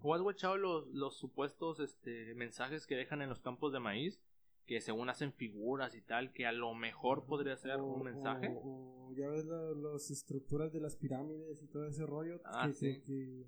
[0.01, 4.19] ¿O has watchado los, los supuestos este, mensajes que dejan en los campos de maíz?
[4.65, 8.55] que según hacen figuras y tal, que a lo mejor podría ser un mensaje.
[8.63, 13.03] O, ya ves las estructuras de las pirámides y todo ese rollo, ah, que, que,
[13.03, 13.45] que,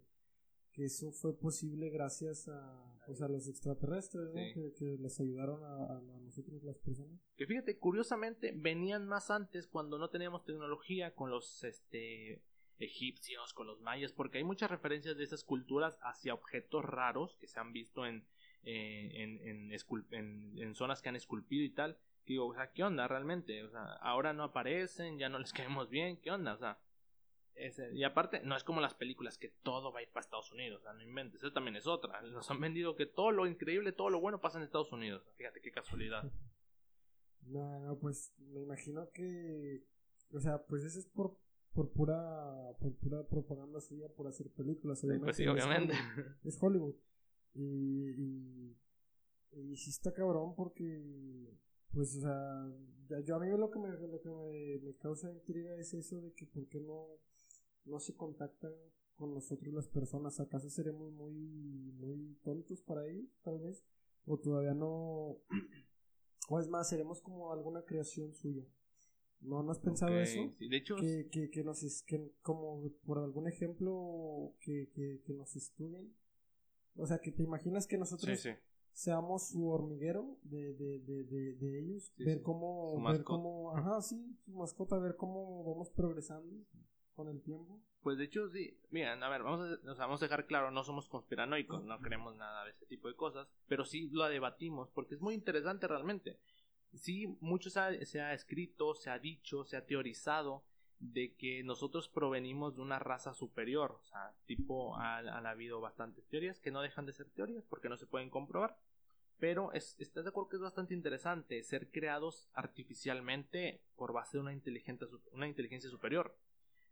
[0.83, 4.29] eso fue posible gracias a, pues, a los extraterrestres,
[4.77, 7.19] que, les ayudaron a, a, nosotros las personas.
[7.37, 12.43] Que fíjate, curiosamente venían más antes cuando no teníamos tecnología con los este
[12.77, 17.47] egipcios, con los mayas, porque hay muchas referencias de esas culturas hacia objetos raros que
[17.47, 18.25] se han visto en
[18.67, 19.71] eh, en,
[20.11, 21.99] en, en, zonas que han esculpido y tal.
[22.25, 23.63] digo, o sea, ¿qué onda realmente?
[23.63, 26.53] O sea, ahora no aparecen, ya no les caemos bien, ¿qué onda?
[26.53, 26.79] O sea,
[27.93, 30.81] y aparte, no es como las películas que todo va a ir para Estados Unidos,
[30.81, 32.21] o sea, no inventes, eso también es otra.
[32.21, 35.23] Nos han vendido que todo lo increíble, todo lo bueno pasa en Estados Unidos.
[35.37, 36.23] Fíjate qué casualidad.
[37.47, 39.83] No, no, pues me imagino que,
[40.31, 41.37] o sea, pues eso es por,
[41.73, 45.05] por pura, por pura propaganda suya por hacer películas.
[45.21, 45.93] pues sí, obviamente.
[46.43, 46.95] Es Hollywood.
[47.53, 48.77] Y, y,
[49.51, 51.55] y sí está cabrón porque,
[51.93, 55.75] pues, o sea, yo a mí lo que, me, lo que me, me, causa intriga
[55.75, 57.07] es eso de que por qué no,
[57.85, 58.73] no se contactan
[59.15, 60.39] con nosotros las personas.
[60.39, 63.83] ¿Acaso seremos muy, muy tontos para ellos, tal vez?
[64.25, 65.37] O todavía no...
[66.49, 68.65] o es más, seremos como alguna creación suya.
[69.41, 70.39] ¿No, ¿No has pensado eso?
[70.59, 70.95] de hecho...
[70.95, 76.13] Que, que, que nos, que como por algún ejemplo que, que, que nos estudien
[76.97, 78.47] o sea, que te imaginas que nosotros
[78.93, 84.51] seamos su hormiguero de, de, de, de, ellos, ver cómo, ver cómo, ajá, sí, su
[84.51, 86.55] mascota, ver cómo vamos progresando
[87.15, 87.81] con el tiempo.
[88.01, 91.09] Pues de hecho sí, miren, a ver, vamos a, vamos a dejar claro, no somos
[91.09, 95.21] conspiranoicos, no creemos nada de ese tipo de cosas, pero sí lo debatimos porque es
[95.21, 96.37] muy interesante realmente.
[96.93, 100.63] Sí, mucho se ha, escrito, se ha dicho, se ha teorizado
[100.99, 103.99] de que nosotros provenimos de una raza superior.
[103.99, 107.97] O sea, tipo, han, habido bastantes teorías que no dejan de ser teorías porque no
[107.97, 108.77] se pueden comprobar.
[109.39, 114.41] Pero es, estás de acuerdo que es bastante interesante ser creados artificialmente por base de
[114.41, 116.37] una inteligencia, una inteligencia superior.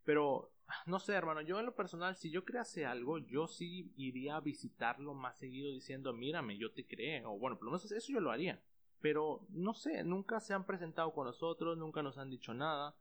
[0.04, 0.52] Pero,
[0.86, 4.42] no sé, hermano, yo en lo personal, si yo crease algo, yo sí iría a
[4.42, 7.26] visitarlo más seguido diciendo, mírame, yo te creé.
[7.26, 8.62] O bueno, por lo menos eso yo lo haría.
[9.02, 12.96] Pero, no sé, nunca se han presentado con nosotros, nunca nos han dicho nada,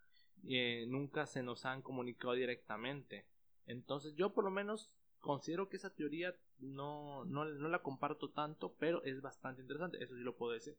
[0.48, 3.26] eh, nunca se nos han comunicado directamente.
[3.66, 8.74] Entonces, yo por lo menos considero que esa teoría no, no, no la comparto tanto,
[8.78, 10.76] pero es bastante interesante, eso sí lo puedo decir.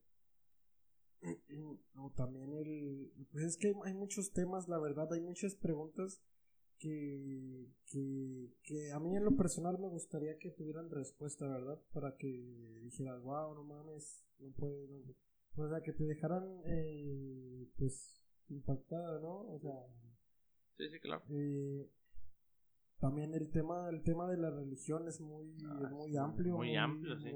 [1.96, 3.12] O también el...
[3.32, 6.22] Pues es que hay muchos temas, la verdad, hay muchas preguntas
[6.80, 7.70] que,
[8.64, 11.80] que, a mí en lo personal me gustaría que tuvieran respuesta, ¿verdad?
[11.94, 15.16] Para que dijeras, wow, no mames, no puede,
[15.56, 19.54] O sea, que te dejaran, eh, pues, impactada, ¿no?
[19.54, 19.86] O sea...
[20.78, 21.24] Sí, sí, claro.
[21.30, 21.90] Eh,
[23.00, 26.58] también el tema, el tema de la religión es muy, ah, muy amplio.
[26.58, 27.30] Muy, amplio, sí.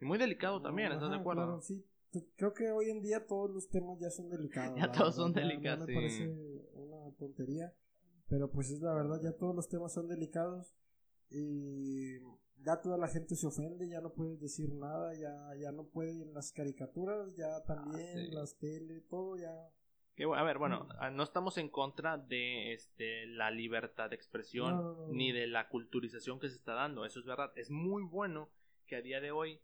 [0.00, 1.60] y muy delicado también, ¿estás de acuerdo?
[1.62, 1.86] sí,
[2.36, 4.76] creo que hoy en día todos los temas ya son delicados.
[4.78, 5.86] Ya todos son delicados.
[5.86, 6.28] me parece
[6.74, 7.74] una tontería.
[8.28, 10.74] Pero pues es la verdad, ya todos los temas son delicados.
[11.30, 12.18] Y
[12.64, 16.32] ya toda la gente se ofende, ya no puedes decir nada, ya, ya no pueden
[16.34, 19.50] las caricaturas, ya también, ah, las tele, todo ya.
[20.36, 20.88] a ver, bueno, mm.
[20.98, 26.38] ah, no estamos en contra de este, la libertad de expresión ni de la culturización
[26.38, 27.52] que se está dando, eso es verdad.
[27.56, 28.50] Es muy bueno
[28.86, 29.60] que a día de hoy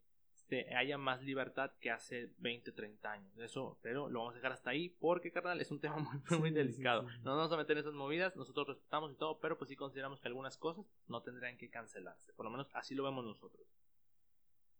[0.48, 3.38] este, haya más libertad que hace 20, 30 años.
[3.38, 5.96] Eso, pero lo vamos a dejar hasta ahí porque, carnal, es un tema
[6.30, 7.02] muy, muy delicado.
[7.02, 9.76] no nos vamos a meter en esas movidas, nosotros respetamos y todo, pero pues sí
[9.76, 12.32] consideramos que algunas cosas no tendrían que cancelarse.
[12.32, 13.66] Por lo menos así lo vemos nosotros.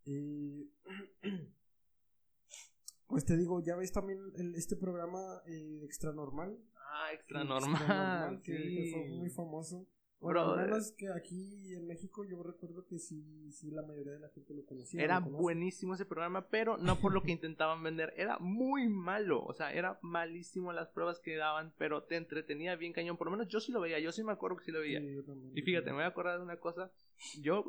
[0.05, 0.71] Y...
[3.07, 4.21] Pues te digo, ya ves también
[4.55, 6.59] este programa eh, Extra Normal.
[6.93, 8.43] Ah, Extra Normal.
[8.43, 9.87] que fue muy famoso.
[10.21, 14.29] Bueno, menos que aquí en México yo recuerdo que sí, sí la mayoría de la
[14.31, 15.03] gente lo conocía.
[15.03, 19.53] Era buenísimo ese programa, pero no por lo que intentaban vender, era muy malo, o
[19.55, 23.49] sea, era malísimo las pruebas que daban, pero te entretenía bien cañón, por lo menos
[23.49, 25.01] yo sí lo veía, yo sí me acuerdo que sí lo veía.
[25.01, 26.91] y fíjate, me voy a acordar de una cosa,
[27.41, 27.65] yo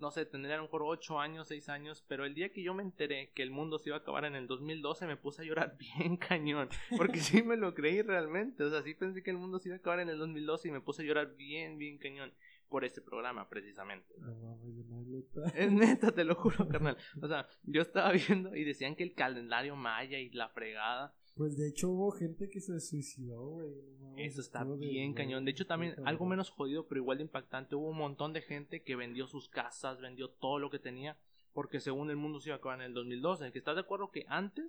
[0.00, 2.74] no sé, tendría a lo mejor 8 años, 6 años, pero el día que yo
[2.74, 5.44] me enteré que el mundo se iba a acabar en el 2012 me puse a
[5.44, 9.38] llorar bien cañón, porque sí me lo creí realmente, o sea, sí pensé que el
[9.38, 11.98] mundo se iba a acabar en el 2012 y me puse a llorar bien, bien
[11.98, 12.32] cañón
[12.68, 14.14] por ese programa precisamente.
[15.54, 16.96] es neta, te lo juro, carnal.
[17.20, 21.56] O sea, yo estaba viendo y decían que el calendario maya y la fregada pues
[21.56, 23.72] de hecho hubo gente que se suicidó, güey.
[24.16, 25.44] Eso está bien cañón.
[25.44, 27.76] De hecho también algo menos jodido, pero igual de impactante.
[27.76, 31.16] Hubo un montón de gente que vendió sus casas, vendió todo lo que tenía,
[31.52, 33.52] porque según el mundo se iba a acabar en el 2012.
[33.52, 34.66] ¿Que estás de acuerdo que antes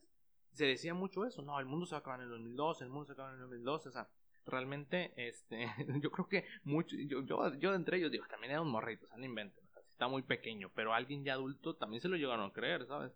[0.51, 1.41] se decía mucho eso?
[1.41, 3.27] No, el mundo se va a acabar en el 2012, el mundo se va a
[3.29, 3.89] acabar en el 2012.
[3.89, 4.07] O sea,
[4.45, 5.67] realmente, este,
[6.01, 9.09] yo creo que mucho, yo, yo, yo entre ellos digo, también era un morrito, o
[9.09, 9.63] sea, no inventen.
[9.91, 13.11] está muy pequeño, pero alguien ya adulto también se lo llegaron a creer, ¿sabes?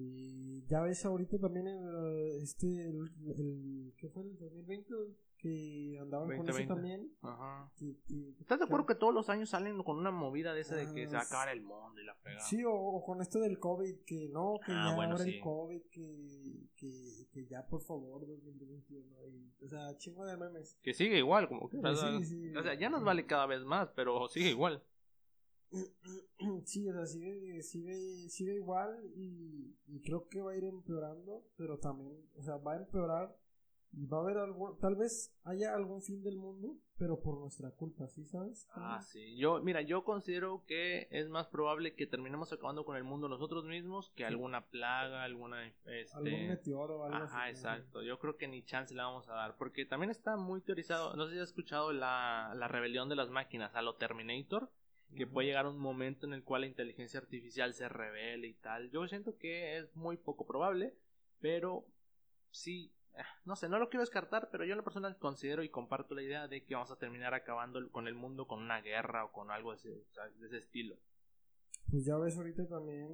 [0.00, 4.22] Y ya ves ahorita también el, este, el, ¿qué fue?
[4.22, 4.94] El 2020
[5.38, 7.12] que andaban con eso también.
[7.22, 7.70] Ajá.
[8.40, 11.08] ¿Estás de acuerdo que todos los años salen con una movida de ese de que
[11.08, 12.44] se va a acabar el mundo y la pegada?
[12.44, 15.82] Sí, o, con esto del COVID, que no, que ah, ya bueno, ahora el COVID,
[15.90, 19.26] que, que, que, ya por favor 2021.
[19.26, 20.78] Y, o sea, chingo de memes.
[20.82, 21.78] Que sigue igual, como que.
[21.78, 24.82] Pues o sea, ya nos vale cada vez más, pero sigue igual.
[26.64, 31.78] Sí, o sea, sigue, sigue, sigue igual y, creo que va a ir empeorando, pero
[31.78, 33.36] también, o sea, va a empeorar
[33.92, 37.70] y va a haber algo, tal vez haya algún fin del mundo, pero por nuestra
[37.70, 38.68] culpa, ¿sí sabes?
[38.72, 39.36] Ah, sí.
[39.38, 43.64] Yo, mira, yo considero que es más probable que terminemos acabando con el mundo nosotros
[43.64, 46.06] mismos que alguna plaga, alguna este...
[46.12, 48.02] algún meteoro, algo Ajá, exacto.
[48.02, 51.26] Yo creo que ni chance le vamos a dar, porque también está muy teorizado, no
[51.26, 54.70] sé si has escuchado la, la rebelión de las máquinas a lo Terminator
[55.16, 58.90] que puede llegar un momento en el cual la inteligencia artificial se revele y tal.
[58.90, 60.94] Yo siento que es muy poco probable,
[61.40, 61.86] pero
[62.50, 65.70] sí, eh, no sé, no lo quiero descartar, pero yo en lo personal considero y
[65.70, 69.24] comparto la idea de que vamos a terminar acabando con el mundo con una guerra
[69.24, 70.96] o con algo de ese, de ese estilo.
[71.90, 73.08] Pues ya ves ahorita también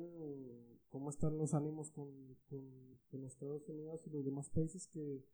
[0.91, 5.25] cómo están los ánimos con, con Estados Unidos y los demás países que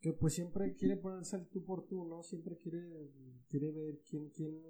[0.00, 2.22] que pues siempre quiere ponerse el tú por tú, ¿no?
[2.22, 3.10] Siempre quiere,
[3.48, 4.62] quiere ver quién, quién,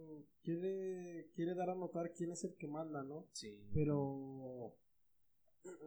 [0.42, 3.26] quiere, quiere dar a notar quién es el que manda, ¿no?
[3.32, 3.68] Sí.
[3.74, 3.98] Pero,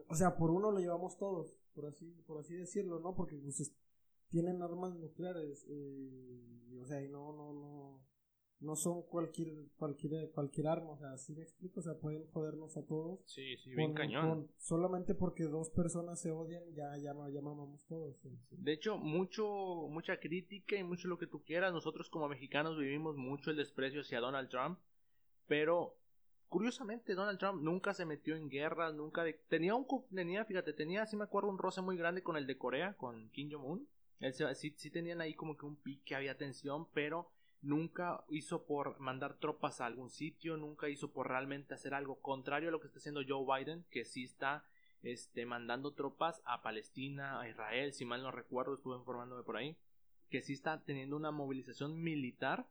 [0.08, 3.14] o sea, por uno lo llevamos todos, por así, por así decirlo, ¿no?
[3.14, 3.74] Porque pues
[4.28, 8.00] tienen armas nucleares, eh, o sea, y no, no, no,
[8.62, 12.76] no son cualquier, cualquier, cualquier arma, o sea, así me explico, o sea, pueden jodernos
[12.76, 13.20] a todos.
[13.26, 14.48] Sí, sí, bien cañón.
[14.56, 18.16] solamente porque dos personas se odian, ya, ya, ya mamamos todos.
[18.50, 23.16] De hecho, mucho, mucha crítica y mucho lo que tú quieras, nosotros como mexicanos vivimos
[23.16, 24.78] mucho el desprecio hacia Donald Trump,
[25.48, 25.96] pero
[26.48, 31.16] curiosamente Donald Trump nunca se metió en guerras, nunca tenía un tenía, fíjate, tenía, si
[31.16, 33.88] me acuerdo, un roce muy grande con el de Corea, con Kim Jong Un
[34.20, 38.98] Él sí, sí tenían ahí como que un pique, había tensión, pero nunca hizo por
[38.98, 42.88] mandar tropas a algún sitio, nunca hizo por realmente hacer algo contrario a lo que
[42.88, 44.64] está haciendo Joe Biden, que sí está
[45.02, 49.76] este, mandando tropas a Palestina, a Israel, si mal no recuerdo, estuve informándome por ahí,
[50.28, 52.66] que sí está teniendo una movilización militar,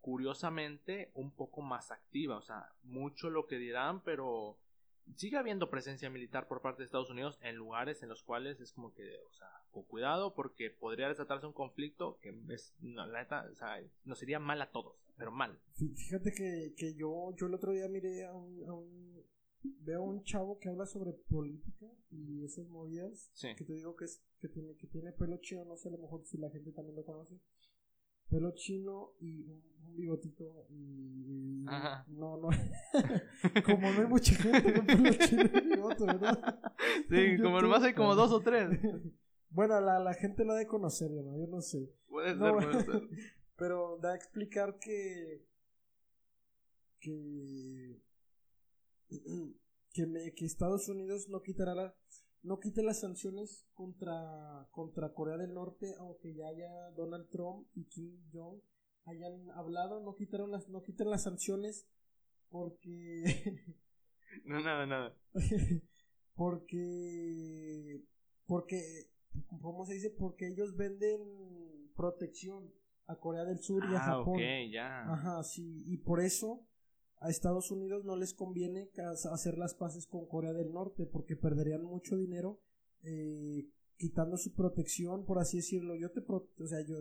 [0.00, 4.58] curiosamente, un poco más activa, o sea, mucho lo que dirán, pero
[5.16, 8.72] sigue habiendo presencia militar por parte de Estados Unidos en lugares en los cuales es
[8.72, 13.20] como que, o sea, con cuidado porque podría desatarse un conflicto que es, no, la
[13.22, 15.58] neta, o sea, nos iría mal a todos, pero mal.
[15.76, 19.14] Fí- Fíjate que, que yo, yo el otro día miré a un, a un-
[19.80, 23.30] Veo a un chavo que habla sobre política y esas movidas.
[23.32, 23.48] Sí.
[23.56, 25.96] Que te digo que, es, que, tiene, que tiene pelo chino, no sé a lo
[25.96, 27.40] mejor si la gente también lo conoce.
[28.30, 30.74] Pelo chino y un, un bigotito y...
[31.62, 32.04] y- Ajá.
[32.08, 32.48] No, no.
[33.64, 36.60] como no hay mucha gente con pelo chino y bigote, ¿verdad?
[37.08, 38.68] Sí, como nomás hay como dos o tres.
[39.50, 41.38] Bueno, la, la gente lo ha de conocer, ¿no?
[41.38, 41.90] yo no sé.
[42.08, 43.08] Puede No, ser, puede ser.
[43.56, 45.46] Pero da a explicar que.
[47.00, 48.00] que.
[49.92, 51.94] que, me- que Estados Unidos no quitará la,
[52.44, 57.84] no quite las sanciones contra, contra Corea del Norte, aunque ya haya Donald Trump y
[57.86, 58.60] Kim Jong
[59.06, 61.86] hayan hablado, no quitaron las, no quiten las sanciones
[62.50, 63.24] porque
[64.44, 65.16] No, nada, nada.
[66.34, 68.02] porque
[68.46, 68.80] porque
[69.60, 70.10] ¿cómo se dice?
[70.10, 71.20] porque ellos venden
[71.96, 72.72] protección
[73.06, 74.34] a Corea del Sur y a Ah, Japón.
[74.34, 74.40] ok,
[74.72, 75.12] ya.
[75.12, 76.66] Ajá, sí, y por eso
[77.26, 78.90] a Estados Unidos no les conviene
[79.32, 82.60] hacer las paces con Corea del Norte porque perderían mucho dinero
[83.02, 85.94] eh, quitando su protección, por así decirlo.
[85.96, 86.96] Yo te pro- o sea, yo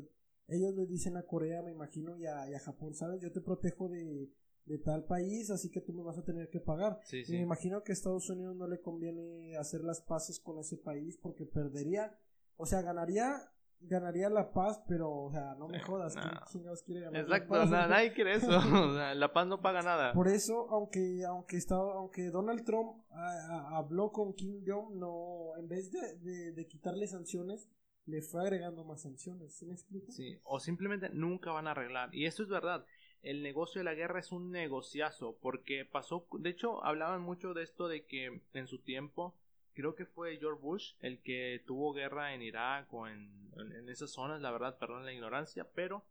[0.47, 3.21] ellos le dicen a Corea, me imagino, y a, y a Japón, ¿sabes?
[3.21, 4.29] Yo te protejo de,
[4.65, 6.99] de tal país, así que tú me vas a tener que pagar.
[7.05, 7.31] Sí, Y sí.
[7.33, 11.17] me imagino que a Estados Unidos no le conviene hacer las paces con ese país
[11.21, 12.17] porque perdería,
[12.57, 13.41] o sea, ganaría
[13.87, 16.21] ganaría la paz, pero o sea, no me jodas, no.
[16.21, 17.69] ¿quién chingados quiere ganar Exacto, la paz?
[17.69, 18.47] na- nadie quiere eso.
[18.89, 20.13] O sea, la paz no paga nada.
[20.13, 25.67] Por eso, aunque aunque estaba, aunque Donald Trump ah, habló con Kim Jong, no, en
[25.67, 27.69] vez de, de, de quitarle sanciones,
[28.05, 29.55] le fue agregando más sanciones.
[29.55, 30.11] ¿Sí me explico?
[30.11, 32.13] Sí, o simplemente nunca van a arreglar.
[32.13, 32.85] Y esto es verdad.
[33.21, 35.37] El negocio de la guerra es un negociazo.
[35.41, 36.27] Porque pasó.
[36.39, 39.35] De hecho, hablaban mucho de esto de que en su tiempo.
[39.73, 44.11] Creo que fue George Bush el que tuvo guerra en Irak o en, en- esas
[44.11, 44.41] zonas.
[44.41, 45.67] La verdad, perdón la ignorancia.
[45.73, 46.05] Pero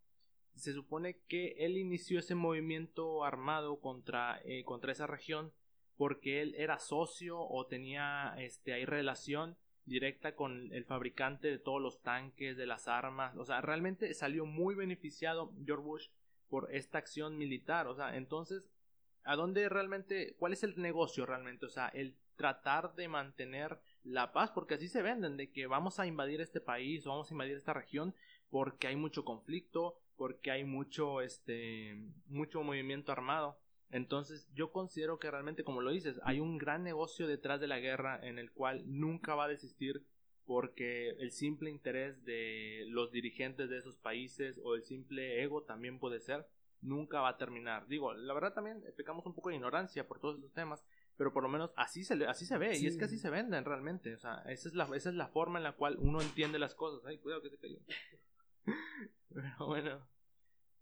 [0.54, 5.52] se supone que él inició ese movimiento armado contra, eh, contra esa región.
[5.96, 11.80] Porque él era socio o tenía este, ahí relación directa con el fabricante de todos
[11.80, 13.36] los tanques, de las armas.
[13.36, 16.08] O sea, realmente salió muy beneficiado George Bush
[16.48, 17.86] por esta acción militar.
[17.86, 18.64] O sea, entonces,
[19.24, 21.66] ¿a dónde realmente, cuál es el negocio realmente?
[21.66, 26.00] O sea, el tratar de mantener la paz, porque así se venden, de que vamos
[26.00, 28.14] a invadir este país o vamos a invadir esta región
[28.50, 33.58] porque hay mucho conflicto, porque hay mucho, este, mucho movimiento armado.
[33.90, 37.78] Entonces yo considero que realmente, como lo dices, hay un gran negocio detrás de la
[37.78, 40.04] guerra en el cual nunca va a desistir
[40.44, 45.98] porque el simple interés de los dirigentes de esos países o el simple ego también
[45.98, 46.46] puede ser,
[46.80, 47.86] nunca va a terminar.
[47.86, 50.84] Digo, la verdad también pecamos un poco de ignorancia por todos estos temas,
[51.16, 53.22] pero por lo menos así se, así se ve y es que así Sí.
[53.22, 54.14] se venden realmente.
[54.14, 56.74] O sea, esa es, la, esa es la forma en la cual uno entiende las
[56.74, 57.04] cosas.
[57.06, 57.78] Ay, cuidado que se cayó.
[59.34, 60.08] pero bueno.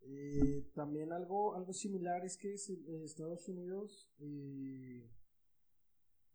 [0.03, 5.07] Eh, también algo, algo similar es que es- eh, Estados Unidos eh,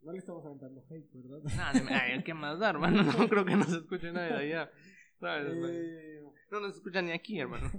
[0.01, 1.41] no le estamos aventando hate, ¿verdad?
[1.83, 3.01] Nada, ¿qué más da, hermano?
[3.03, 4.71] No creo que nos escuche nadie de allá.
[5.19, 5.47] ¿Sabes?
[5.67, 7.71] Eh, No nos escucha ni aquí, hermano.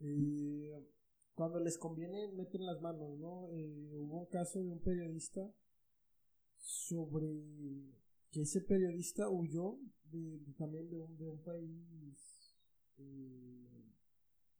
[1.34, 3.48] cuando les conviene meten las manos, ¿no?
[3.50, 5.52] Eh, hubo un caso de un periodista
[6.58, 7.28] sobre
[8.30, 9.78] que ese periodista huyó
[10.10, 12.56] de, de- también de un, de un país
[12.98, 13.68] eh,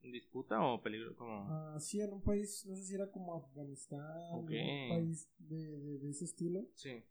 [0.02, 1.16] ¿Disputa o peligro?
[1.16, 1.46] Como...
[1.48, 4.50] ah, sí, en un país, no sé si era como Afganistán Ok.
[4.50, 6.68] o un país de, de- de ese estilo.
[6.74, 7.02] Sí.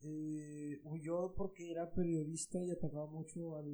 [0.00, 3.66] Eh, huyó porque era periodista y atacaba mucho al,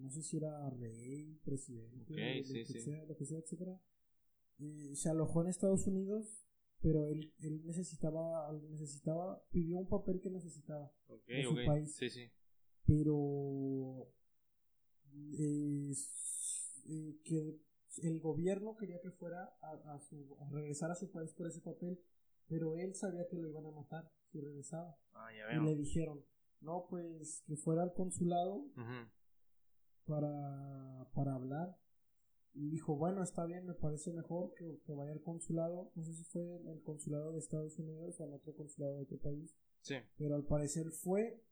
[0.00, 2.80] no sé si era rey, presidente, Ok, lo, sí, que sí.
[2.80, 3.80] Sea, lo que sea, etcétera.
[4.58, 6.46] Eh, se alojó en Estados Unidos,
[6.80, 10.90] pero él, él necesitaba, necesitaba, pidió un papel que necesitaba,
[11.26, 11.94] de su país.
[11.96, 12.30] Sí, sí.
[12.86, 14.08] pero
[15.38, 15.92] eh,
[16.88, 17.60] eh, que
[18.02, 21.60] el gobierno quería que fuera a, a su, a regresar a su país por ese
[21.60, 21.98] papel,
[22.46, 24.96] pero él sabía que lo iban a matar si regresaba.
[25.14, 25.64] Ah, ya Y veo.
[25.64, 26.24] le dijeron,
[26.60, 28.66] no, pues que fuera al consulado
[30.06, 31.76] para, para hablar.
[32.58, 35.92] Y dijo, bueno, está bien, me parece mejor que, que vaya al consulado.
[35.94, 39.02] No sé si fue en el consulado de Estados Unidos o en otro consulado de
[39.02, 39.54] otro país.
[39.82, 39.96] Sí.
[40.16, 41.42] Pero al parecer fue.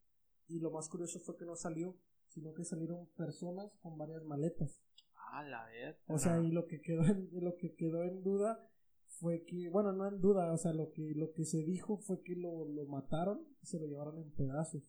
[0.49, 1.95] Y lo más curioso fue que no salió.
[2.29, 4.81] sino que salieron personas con varias maletas.
[5.15, 5.99] Ah, la verdad.
[6.09, 8.69] O sea, y lo que quedó en, lo que quedó en duda
[9.07, 12.23] fue que, bueno, no en duda, o sea, lo que, lo que se dijo fue
[12.23, 14.83] que lo, lo mataron y se lo llevaron en pedazos.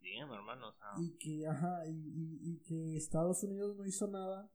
[0.00, 0.68] Bien, hermano.
[0.68, 4.50] O sea, Y que, ajá, y, y, y que Estados Unidos no hizo nada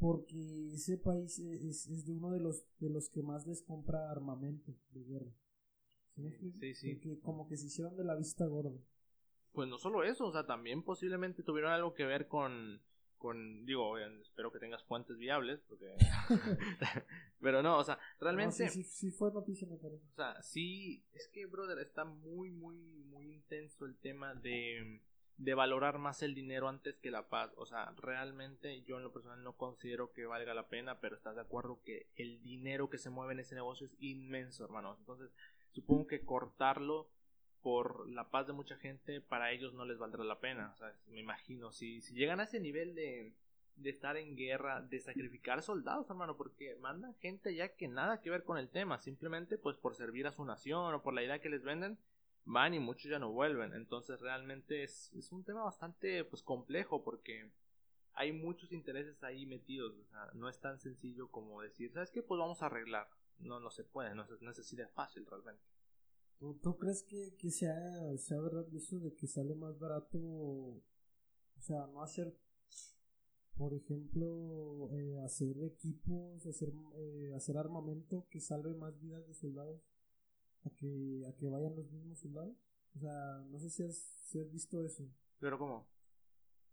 [0.00, 4.10] porque ese país es, es de uno de los, de los que más les compra
[4.10, 5.32] armamento de guerra.
[6.16, 6.54] ¿Sí?
[6.58, 6.98] Sí, sí.
[6.98, 8.80] Que como que se hicieron de la vista gorda.
[9.52, 12.80] Pues no solo eso, o sea, también posiblemente tuvieron algo que ver con,
[13.18, 15.94] con digo, espero que tengas fuentes viables, porque...
[17.40, 18.64] Pero no, o sea, realmente...
[18.64, 20.06] No, sí, sí, sí fue noticia, me parece.
[20.12, 22.76] O sea, sí, es que, brother, está muy, muy,
[23.10, 25.02] muy intenso el tema de,
[25.40, 27.50] de valorar más el dinero antes que la paz.
[27.56, 31.34] O sea, realmente yo en lo personal no considero que valga la pena, pero estás
[31.34, 34.98] de acuerdo que el dinero que se mueve en ese negocio es inmenso, hermanos.
[34.98, 35.30] Entonces,
[35.70, 37.08] supongo que cortarlo
[37.62, 40.72] por la paz de mucha gente, para ellos no les valdrá la pena.
[40.74, 43.32] O sea, me imagino, si, si llegan a ese nivel de,
[43.76, 48.28] de estar en guerra, de sacrificar soldados, hermano, porque mandan gente ya que nada que
[48.28, 51.40] ver con el tema, simplemente pues por servir a su nación o por la idea
[51.40, 51.98] que les venden,
[52.44, 53.74] van y muchos ya no vuelven.
[53.74, 57.50] Entonces realmente es, es un tema bastante pues complejo porque
[58.14, 62.22] hay muchos intereses ahí metidos, o sea, no es tan sencillo como decir, ¿sabes qué?
[62.22, 63.08] Pues vamos a arreglar.
[63.38, 65.62] No, no se puede, no, no es así de fácil realmente.
[66.38, 67.74] ¿Tú, tú crees que, que sea,
[68.18, 70.82] sea verdad eso de que sale más barato, o
[71.60, 72.34] sea, no hacer,
[73.56, 79.82] por ejemplo, eh, hacer equipos, hacer, eh, hacer armamento que salve más vidas de soldados
[80.64, 82.56] a que, a que vayan los mismos soldados?
[82.96, 85.04] O sea, no sé si has, si has visto eso.
[85.38, 85.86] Pero ¿cómo?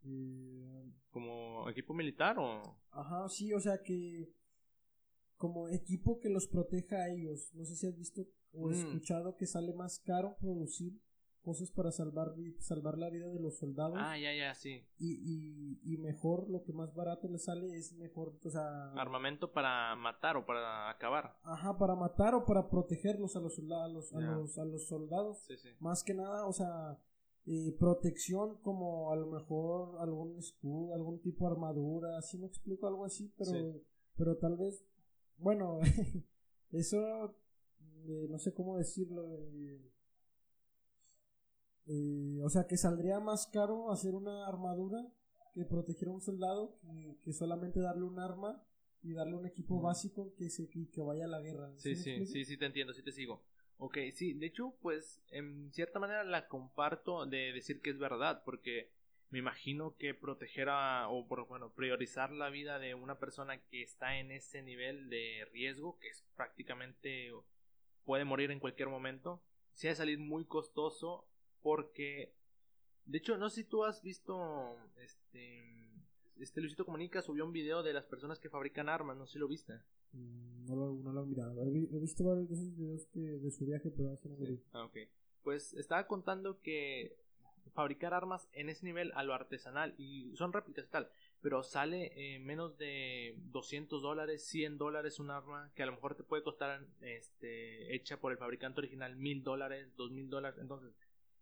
[0.04, 2.80] Eh, ¿Como equipo militar o...?
[2.92, 4.32] Ajá, sí, o sea que
[5.38, 7.54] como equipo que los proteja a ellos.
[7.54, 8.74] No sé si has visto o Mm.
[8.74, 11.00] escuchado que sale más caro producir
[11.48, 14.84] cosas para salvar salvar la vida de los soldados Ah, ya, ya, sí.
[15.00, 19.54] y, y, y mejor lo que más barato le sale es mejor, o sea, Armamento
[19.54, 21.38] para matar o para acabar.
[21.44, 25.38] ajá, para matar o para protegerlos a los soldados, a los, a los soldados.
[25.48, 25.70] Sí, sí.
[25.80, 27.00] Más que nada, o sea,
[27.46, 32.88] eh, protección como a lo mejor algún escudo, algún tipo de armadura, así me explico
[32.88, 33.82] algo así, pero, Sí.
[34.18, 34.84] pero tal vez,
[35.38, 35.80] bueno,
[36.72, 37.00] eso,
[38.06, 39.24] eh, no sé cómo decirlo,
[39.54, 39.82] eh,
[41.88, 45.08] eh, o sea, que saldría más caro hacer una armadura
[45.54, 48.64] que proteger a un soldado que, que solamente darle un arma
[49.02, 51.72] y darle un equipo básico que se que, que vaya a la guerra.
[51.78, 53.44] Sí, sí, sí, sí, te entiendo, sí te sigo.
[53.78, 58.42] Ok, sí, de hecho, pues en cierta manera la comparto de decir que es verdad,
[58.44, 58.92] porque
[59.30, 63.84] me imagino que proteger a, o por, bueno, priorizar la vida de una persona que
[63.84, 67.32] está en ese nivel de riesgo, que es prácticamente
[68.04, 71.28] puede morir en cualquier momento, sí ha de salir muy costoso,
[71.68, 72.32] porque,
[73.08, 75.92] de hecho, no sé si tú has visto, este,
[76.40, 79.40] este Luisito Comunica subió un video de las personas que fabrican armas, no sé si
[79.40, 79.74] lo viste.
[80.14, 81.62] Mm, No lo, no lo he mirado.
[81.66, 84.38] He, vi- he visto varios de esos videos que, de su viaje, pero hace no
[84.38, 84.62] lo vi.
[84.72, 84.98] Ah, ok.
[85.44, 87.18] Pues estaba contando que
[87.74, 91.10] fabricar armas en ese nivel a lo artesanal y son réplicas y tal,
[91.42, 96.16] pero sale eh, menos de 200 dólares, 100 dólares un arma que a lo mejor
[96.16, 100.58] te puede costar este, hecha por el fabricante original mil dólares, dos mil dólares.
[100.62, 100.92] Entonces,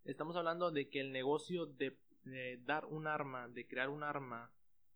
[0.06, 1.98] estamos hablando de que el negocio de,
[2.66, 4.52] dar un arma, de crear un arma,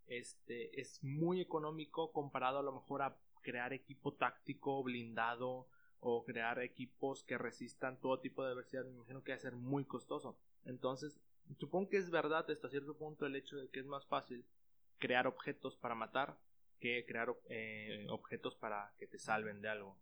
[0.08, 5.68] este, es muy económico comparado a lo mejor a crear equipo táctico blindado
[6.00, 9.56] o crear equipos que resistan todo tipo de adversidad, me imagino que va a ser
[9.56, 10.38] muy costoso.
[10.66, 11.20] Entonces,
[11.60, 14.46] supongo que es verdad hasta cierto punto el hecho de que es más fácil
[14.98, 16.38] crear objetos para matar
[16.80, 19.98] que crear eh, objetos para que te salven de algo.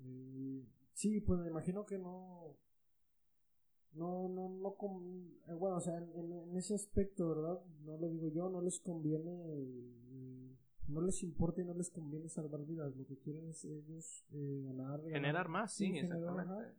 [0.00, 2.56] Eh, sí, pues me imagino que no.
[3.94, 4.74] No, no, no.
[4.74, 7.60] con- eh, bueno, o sea, en, en- ese aspecto, ¿verdad?
[7.84, 9.30] No lo digo yo, no les conviene.
[9.46, 9.90] eh,
[10.86, 12.94] no les importa y no les conviene salvar vidas.
[12.96, 16.74] Lo que quieren es ellos eh, ganar, ganar- Generar más, sí, exactamente.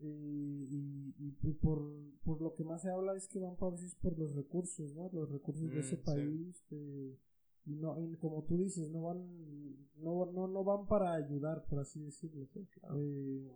[0.00, 1.82] Y, y, por,
[2.24, 5.08] por lo que más se habla es que van a veces por los recursos, ¿no?
[5.12, 6.02] Los recursos de Mm, ese sí.
[6.04, 6.64] país.
[6.70, 7.16] eh,
[7.66, 9.26] y no, y como tú dices, no van,
[9.96, 12.46] no, no, no van para ayudar, por así decirlo.
[12.94, 13.50] Eh,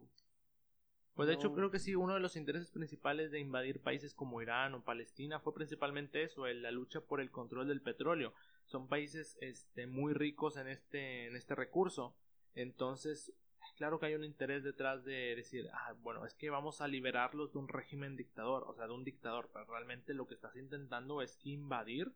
[1.15, 4.41] Pues de hecho creo que sí, uno de los intereses principales de invadir países como
[4.41, 8.33] Irán o Palestina fue principalmente eso, la lucha por el control del petróleo.
[8.65, 12.17] Son países este, muy ricos en este, en este recurso.
[12.55, 13.35] Entonces,
[13.77, 17.53] claro que hay un interés detrás de decir, ah, bueno, es que vamos a liberarlos
[17.53, 21.21] de un régimen dictador, o sea, de un dictador, pero realmente lo que estás intentando
[21.21, 22.13] es invadir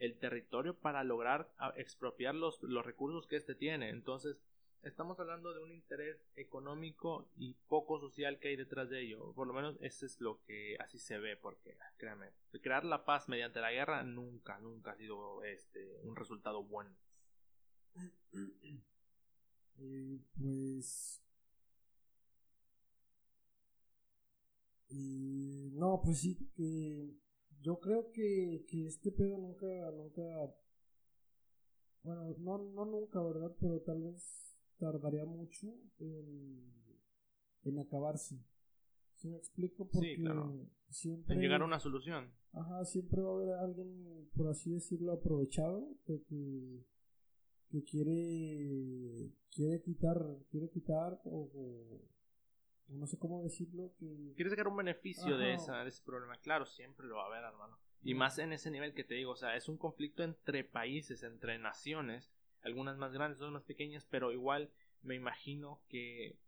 [0.00, 3.90] el territorio para lograr ah, expropiar los, los recursos que éste tiene.
[3.90, 4.42] Entonces,
[4.84, 9.32] estamos hablando de un interés económico y poco social que hay detrás de ello.
[9.34, 12.30] Por lo menos eso es lo que así se ve, porque créanme,
[12.62, 16.94] crear la paz mediante la guerra nunca, nunca ha sido este un resultado bueno.
[19.78, 21.22] Y pues
[24.88, 27.14] y no, pues sí que
[27.60, 30.22] yo creo que, que este pedo nunca nunca
[32.04, 33.50] bueno, no, no nunca, ¿verdad?
[33.58, 34.43] Pero tal vez
[34.78, 36.72] tardaría mucho en,
[37.62, 38.38] en acabarse.
[39.14, 39.88] ¿Sí me explico?
[39.88, 40.16] Porque
[40.90, 41.34] siempre...
[41.34, 42.30] En llegar a una solución.
[42.52, 46.84] Ajá, siempre va a haber alguien, por así decirlo, aprovechado de que,
[47.70, 50.18] que quiere, quiere quitar,
[50.50, 52.00] quiere quitar o,
[52.88, 53.92] no sé cómo decirlo.
[53.98, 54.34] Que...
[54.36, 56.36] Quiere sacar un beneficio de, esa, de ese problema.
[56.38, 57.78] Claro, siempre lo va a haber, hermano.
[58.02, 61.22] Y más en ese nivel que te digo, o sea, es un conflicto entre países,
[61.22, 62.30] entre naciones,
[62.64, 64.70] algunas más grandes, otras más pequeñas, pero igual
[65.02, 66.38] me imagino que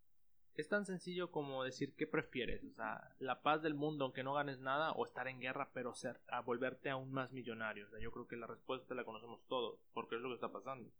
[0.54, 4.32] es tan sencillo como decir qué prefieres, o sea, la paz del mundo aunque no
[4.32, 7.86] ganes nada o estar en guerra pero ser, a volverte aún más millonario.
[7.86, 10.50] O sea, yo creo que la respuesta la conocemos todos, porque es lo que está
[10.50, 10.90] pasando.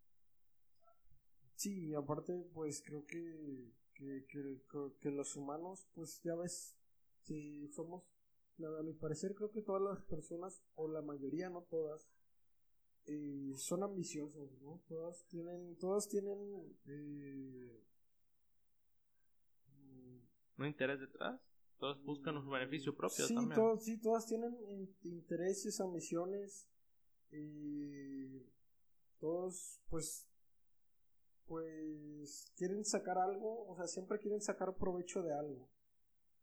[1.54, 4.60] Sí, aparte pues creo que, que, que,
[5.00, 6.76] que los humanos pues ya ves,
[7.22, 8.04] si somos
[8.64, 12.06] a mi parecer creo que todas las personas, o la mayoría, no todas,
[13.06, 14.80] eh, son ambiciosas, ¿no?
[14.88, 16.76] Todas tienen, todas tienen...
[16.86, 17.82] Eh,
[20.56, 21.40] ¿No interés detrás?
[21.78, 23.80] Todas buscan un beneficio propio sí, también.
[23.80, 24.56] sí, todas tienen
[25.04, 26.66] intereses, ambiciones,
[27.30, 28.40] y
[29.20, 30.26] todos pues
[31.44, 35.68] pues quieren sacar algo, o sea, siempre quieren sacar provecho de algo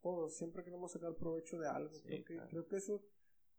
[0.04, 1.94] todos siempre queremos sacar provecho de algo.
[2.04, 3.02] creo, que, creo que eso,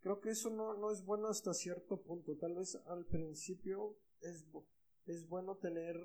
[0.04, 2.36] creo que eso no, no es bueno hasta cierto punto.
[2.36, 4.46] Tal vez al principio es,
[5.06, 5.96] es bueno tener,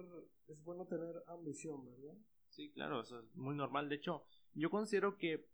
[0.48, 2.18] es bueno tener ambición, ¿verdad?
[2.48, 3.90] Sí, claro, eso es muy normal.
[3.90, 4.24] De hecho,
[4.54, 5.46] yo considero que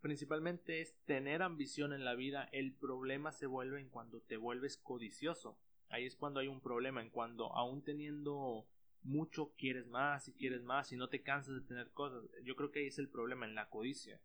[0.00, 2.48] principalmente es tener ambición en la vida.
[2.52, 5.58] El problema se vuelve en cuando te vuelves codicioso.
[5.88, 8.68] Ahí es cuando hay un problema, en cuando aún teniendo
[9.02, 12.22] mucho quieres más y quieres más y no te cansas de tener cosas.
[12.44, 14.20] Yo creo que ahí es el problema en la codicia.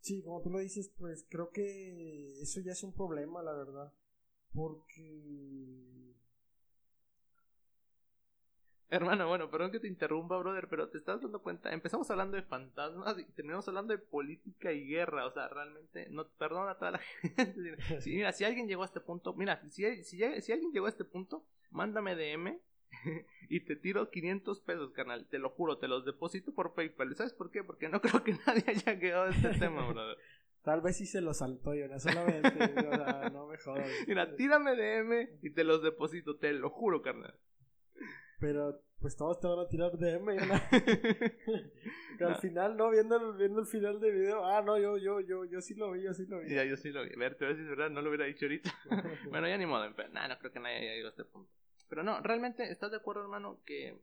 [0.00, 3.92] Sí, como tú lo dices, pues creo que eso ya es un problema, la verdad.
[4.52, 6.14] Porque...
[8.88, 12.42] Hermano, bueno, perdón que te interrumpa, brother, pero te estás dando cuenta, empezamos hablando de
[12.42, 16.90] fantasmas y terminamos hablando de política y guerra, o sea, realmente, no, perdona a toda
[16.92, 17.76] la gente.
[18.06, 21.44] Mira, si alguien llegó a este punto, mira, si, si alguien llegó a este punto,
[21.70, 22.58] mándame DM
[23.48, 25.26] y te tiro 500 pesos, carnal.
[25.28, 27.14] Te lo juro, te los deposito por PayPal.
[27.14, 27.64] ¿Sabes por qué?
[27.64, 30.16] Porque no creo que nadie haya quedado a este tema, brother.
[30.62, 32.74] Tal vez sí se lo saltó yo, no solamente.
[33.32, 33.90] no me jodas.
[34.06, 37.34] Mira, tírame DM y te los deposito, te lo juro, carnal.
[38.40, 40.36] Pero, pues todos te van a tirar DM,
[42.18, 45.20] que al final, no, viendo el, viendo el final del video, ah, no, yo, yo,
[45.20, 46.54] yo, yo sí lo vi, yo sí lo vi.
[46.54, 47.10] Ya, yo sí lo vi.
[47.14, 48.70] A ver, te voy a decir verdad, no lo hubiera dicho ahorita.
[49.30, 51.50] bueno, ya ni modo, nada, no creo que nadie haya ido a este punto.
[51.90, 53.60] Pero no, realmente, ¿estás de acuerdo, hermano?
[53.66, 54.00] Que,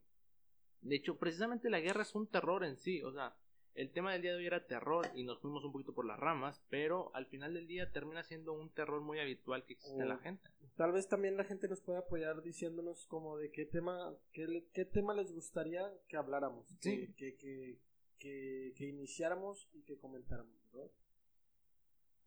[0.81, 3.01] de hecho, precisamente la guerra es un terror en sí.
[3.01, 3.33] O sea,
[3.75, 6.19] el tema del día de hoy era terror y nos fuimos un poquito por las
[6.19, 10.09] ramas, pero al final del día termina siendo un terror muy habitual que existe en
[10.09, 10.49] la gente.
[10.75, 14.83] Tal vez también la gente nos pueda apoyar diciéndonos como de qué tema, qué, qué
[14.83, 17.79] tema les gustaría que habláramos, que, que, que,
[18.19, 20.91] que, iniciáramos y que comentáramos, ¿verdad?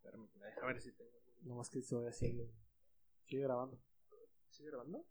[0.02, 1.10] Permíteme, a ver si tengo.
[1.42, 2.50] No más que estoy así.
[3.26, 3.78] Sigue grabando.
[4.48, 5.04] ¿Sigue grabando?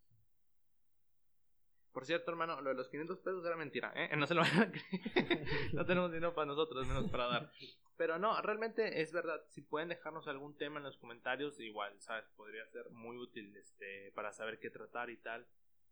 [1.91, 4.09] Por cierto, hermano, lo de los 500 pesos era mentira, ¿eh?
[4.17, 5.45] No se lo van a creer.
[5.73, 7.51] no tenemos dinero para nosotros, menos para dar.
[7.97, 9.41] Pero no, realmente es verdad.
[9.49, 12.25] Si pueden dejarnos algún tema en los comentarios, igual, ¿sabes?
[12.35, 15.45] Podría ser muy útil este, para saber qué tratar y tal.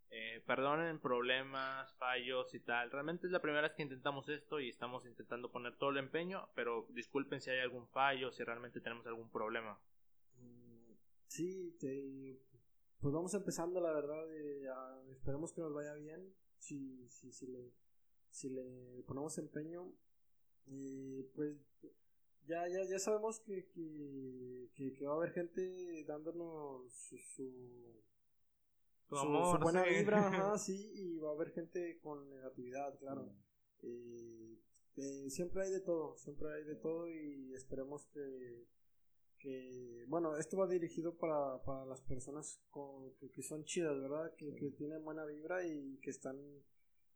[0.09, 2.91] Eh, perdonen problemas, fallos y tal.
[2.91, 6.47] Realmente es la primera vez que intentamos esto y estamos intentando poner todo el empeño,
[6.55, 9.77] pero disculpen si hay algún fallo, si realmente tenemos algún problema.
[10.37, 10.93] Mm,
[11.27, 12.39] sí, te,
[12.99, 14.25] pues vamos empezando, la verdad.
[15.11, 16.33] esperemos que nos vaya bien.
[16.57, 17.71] Si, si, si, le,
[18.29, 19.93] si le ponemos empeño.
[20.65, 21.55] Y pues
[22.47, 27.17] ya, ya, ya sabemos que, que, que, va a haber gente dándonos su,
[29.09, 33.33] su, buena vibra, sí, y va a haber gente con negatividad, claro.
[33.81, 34.59] Y,
[34.95, 38.65] eh, siempre hay de todo, siempre hay de todo y esperemos que
[39.39, 44.55] que bueno esto va dirigido para, para las personas con, que, son chidas verdad que,
[44.55, 46.37] que, tienen buena vibra y que están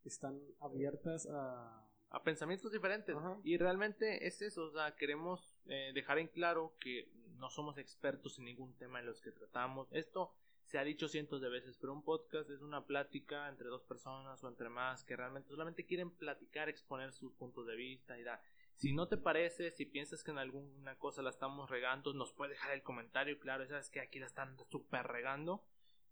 [0.04, 3.16] están abiertas a a pensamientos diferentes.
[3.44, 8.38] Y realmente es eso o sea queremos eh, dejar en claro que no somos expertos
[8.38, 9.88] en ningún tema en los que tratamos.
[9.92, 10.34] Esto
[10.66, 14.44] se ha dicho cientos de veces, pero un podcast es una plática entre dos personas
[14.44, 18.42] o entre más que realmente solamente quieren platicar, exponer sus puntos de vista y da.
[18.82, 22.56] Si no te parece, si piensas que en alguna cosa la estamos regando, nos puedes
[22.56, 25.64] dejar el comentario, claro, sabes que aquí la están súper regando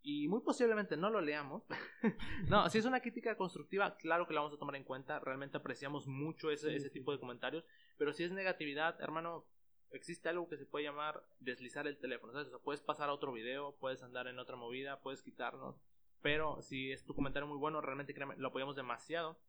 [0.03, 1.63] y muy posiblemente no lo leamos.
[2.47, 5.19] no, si es una crítica constructiva, claro que la vamos a tomar en cuenta.
[5.19, 7.65] Realmente apreciamos mucho ese, ese tipo de comentarios.
[7.97, 9.47] Pero si es negatividad, hermano,
[9.89, 12.33] existe algo que se puede llamar deslizar el teléfono.
[12.33, 12.49] ¿sabes?
[12.49, 15.81] O sea, puedes pasar a otro video, puedes andar en otra movida, puedes quitarnos.
[16.21, 19.39] Pero si es tu comentario muy bueno, realmente créeme, lo apoyamos demasiado.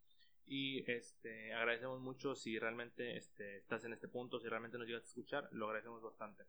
[0.53, 5.03] Y este, agradecemos mucho si realmente este, estás en este punto, si realmente nos llegas
[5.03, 6.43] a escuchar, lo agradecemos bastante.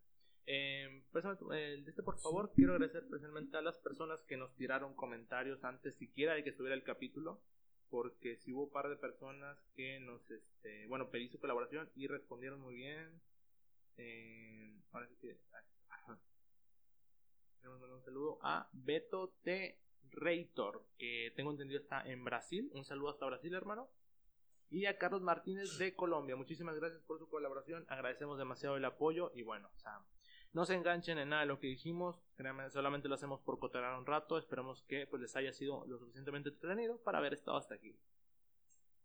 [0.45, 1.05] Eh,
[1.87, 6.35] este, por favor, quiero agradecer especialmente a las personas que nos tiraron comentarios antes siquiera
[6.35, 7.45] de que estuviera el capítulo,
[7.91, 12.09] porque si hubo un par de personas que nos, este, bueno, pedí su colaboración y
[12.09, 13.23] respondieron muy bien.
[13.99, 15.39] Eh, ahora sí que,
[17.69, 19.79] un saludo a Beto T.
[20.13, 22.71] Reitor, que tengo entendido está en Brasil.
[22.75, 23.89] Un saludo hasta Brasil, hermano.
[24.71, 26.37] Y a Carlos Martínez de Colombia.
[26.37, 27.85] Muchísimas gracias por su colaboración.
[27.89, 29.31] Agradecemos demasiado el apoyo.
[29.35, 30.01] Y bueno, o sea,
[30.53, 32.23] no se enganchen en nada de lo que dijimos,
[32.71, 34.39] solamente lo hacemos por coterar un rato.
[34.39, 37.97] Esperamos que pues, les haya sido lo suficientemente entretenido para haber estado hasta aquí.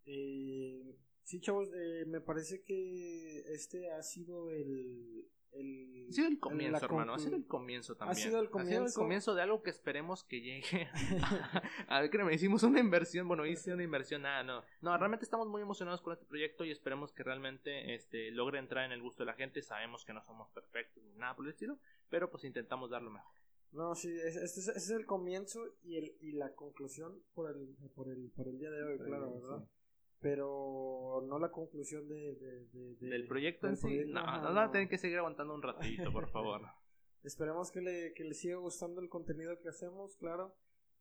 [0.06, 0.96] Eh,
[1.28, 6.86] sí, chavos, eh, me parece que este ha sido el, el, ha sido el comienzo,
[6.86, 7.14] hermano.
[7.14, 8.18] Ha sido el comienzo también.
[8.18, 8.50] Ha sido el
[8.94, 10.88] comienzo, de algo que esperemos que llegue.
[11.90, 13.28] a ver, me hicimos una inversión.
[13.28, 14.22] Bueno, hice una inversión.
[14.22, 14.64] Nada, no.
[14.82, 18.86] No, realmente estamos muy emocionados con este proyecto y esperemos que realmente este, logre entrar
[18.86, 19.62] en el gusto de la gente.
[19.62, 21.78] Sabemos que no somos perfectos ni nada por el estilo,
[22.10, 23.36] pero pues intentamos dar lo mejor.
[23.74, 28.08] No, sí, este es, es, el comienzo y, el, y la conclusión por el, por
[28.08, 29.68] el, por el día de hoy, claro, ¿verdad?
[30.20, 32.36] Pero no la conclusión de,
[33.00, 34.06] del proyecto en sí.
[34.08, 34.22] no,
[34.54, 36.62] no, a tener que seguir aguantando un ratito, por favor.
[37.24, 40.56] Esperemos que le, que le siga gustando el contenido que hacemos, claro.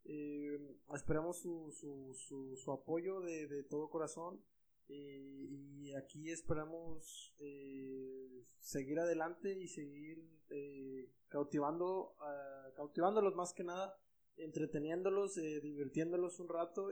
[0.05, 0.59] Eh,
[0.95, 4.41] esperamos su, su, su, su, apoyo de, de todo corazón.
[4.89, 13.65] Eh, y aquí esperamos eh, seguir adelante y seguir eh, cautivando, uh, cautivándolos más que
[13.65, 13.97] nada,
[14.37, 16.91] entreteniéndolos, eh, divirtiéndolos un rato.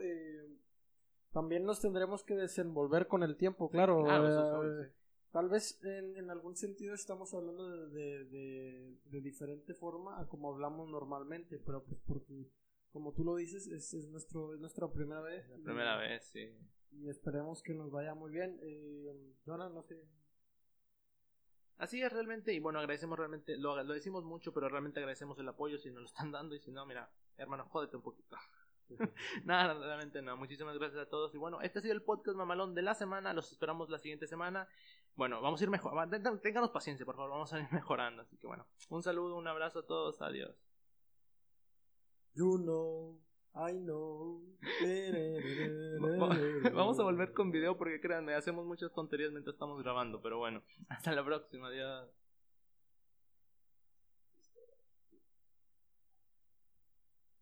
[1.35, 4.05] También nos tendremos que desenvolver con el tiempo, claro.
[4.07, 4.89] Eh,
[5.31, 11.59] tal vez en, algún sentido estamos hablando de, de, diferente forma a como hablamos normalmente,
[11.59, 12.49] pero pues porque,
[12.93, 15.45] como tú lo dices, es, es, nuestro, es nuestra primera vez.
[15.49, 16.57] La primera vez, sí.
[16.93, 18.57] Y esperemos que nos vaya muy bien.
[18.61, 20.07] Eh, no sé.
[21.79, 25.49] Así es realmente, y bueno, agradecemos realmente, lo, lo decimos mucho, pero realmente agradecemos el
[25.49, 28.37] apoyo si nos lo están dando y si no, mira, hermano, jódete un poquito.
[29.45, 30.37] Nada, realmente no.
[30.37, 31.33] Muchísimas gracias a todos.
[31.33, 33.33] Y bueno, este ha sido el podcast mamalón de la semana.
[33.33, 34.67] Los esperamos la siguiente semana.
[35.15, 36.39] Bueno, vamos a ir mejorando.
[36.39, 37.31] Ténganos paciencia, por favor.
[37.31, 38.21] Vamos a ir mejorando.
[38.21, 40.21] Así que bueno, un saludo, un abrazo a todos.
[40.21, 40.55] Adiós.
[42.33, 43.17] You know,
[43.55, 44.43] I know.
[46.73, 50.21] vamos a volver con video porque créanme, hacemos muchas tonterías mientras estamos grabando.
[50.21, 51.67] Pero bueno, hasta la próxima.
[51.67, 52.24] Adiós.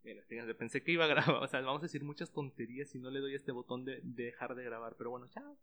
[0.03, 0.23] Mira,
[0.57, 3.19] pensé que iba a grabar, o sea, vamos a decir muchas tonterías si no le
[3.19, 5.57] doy este botón de, de dejar de grabar, pero bueno, chao.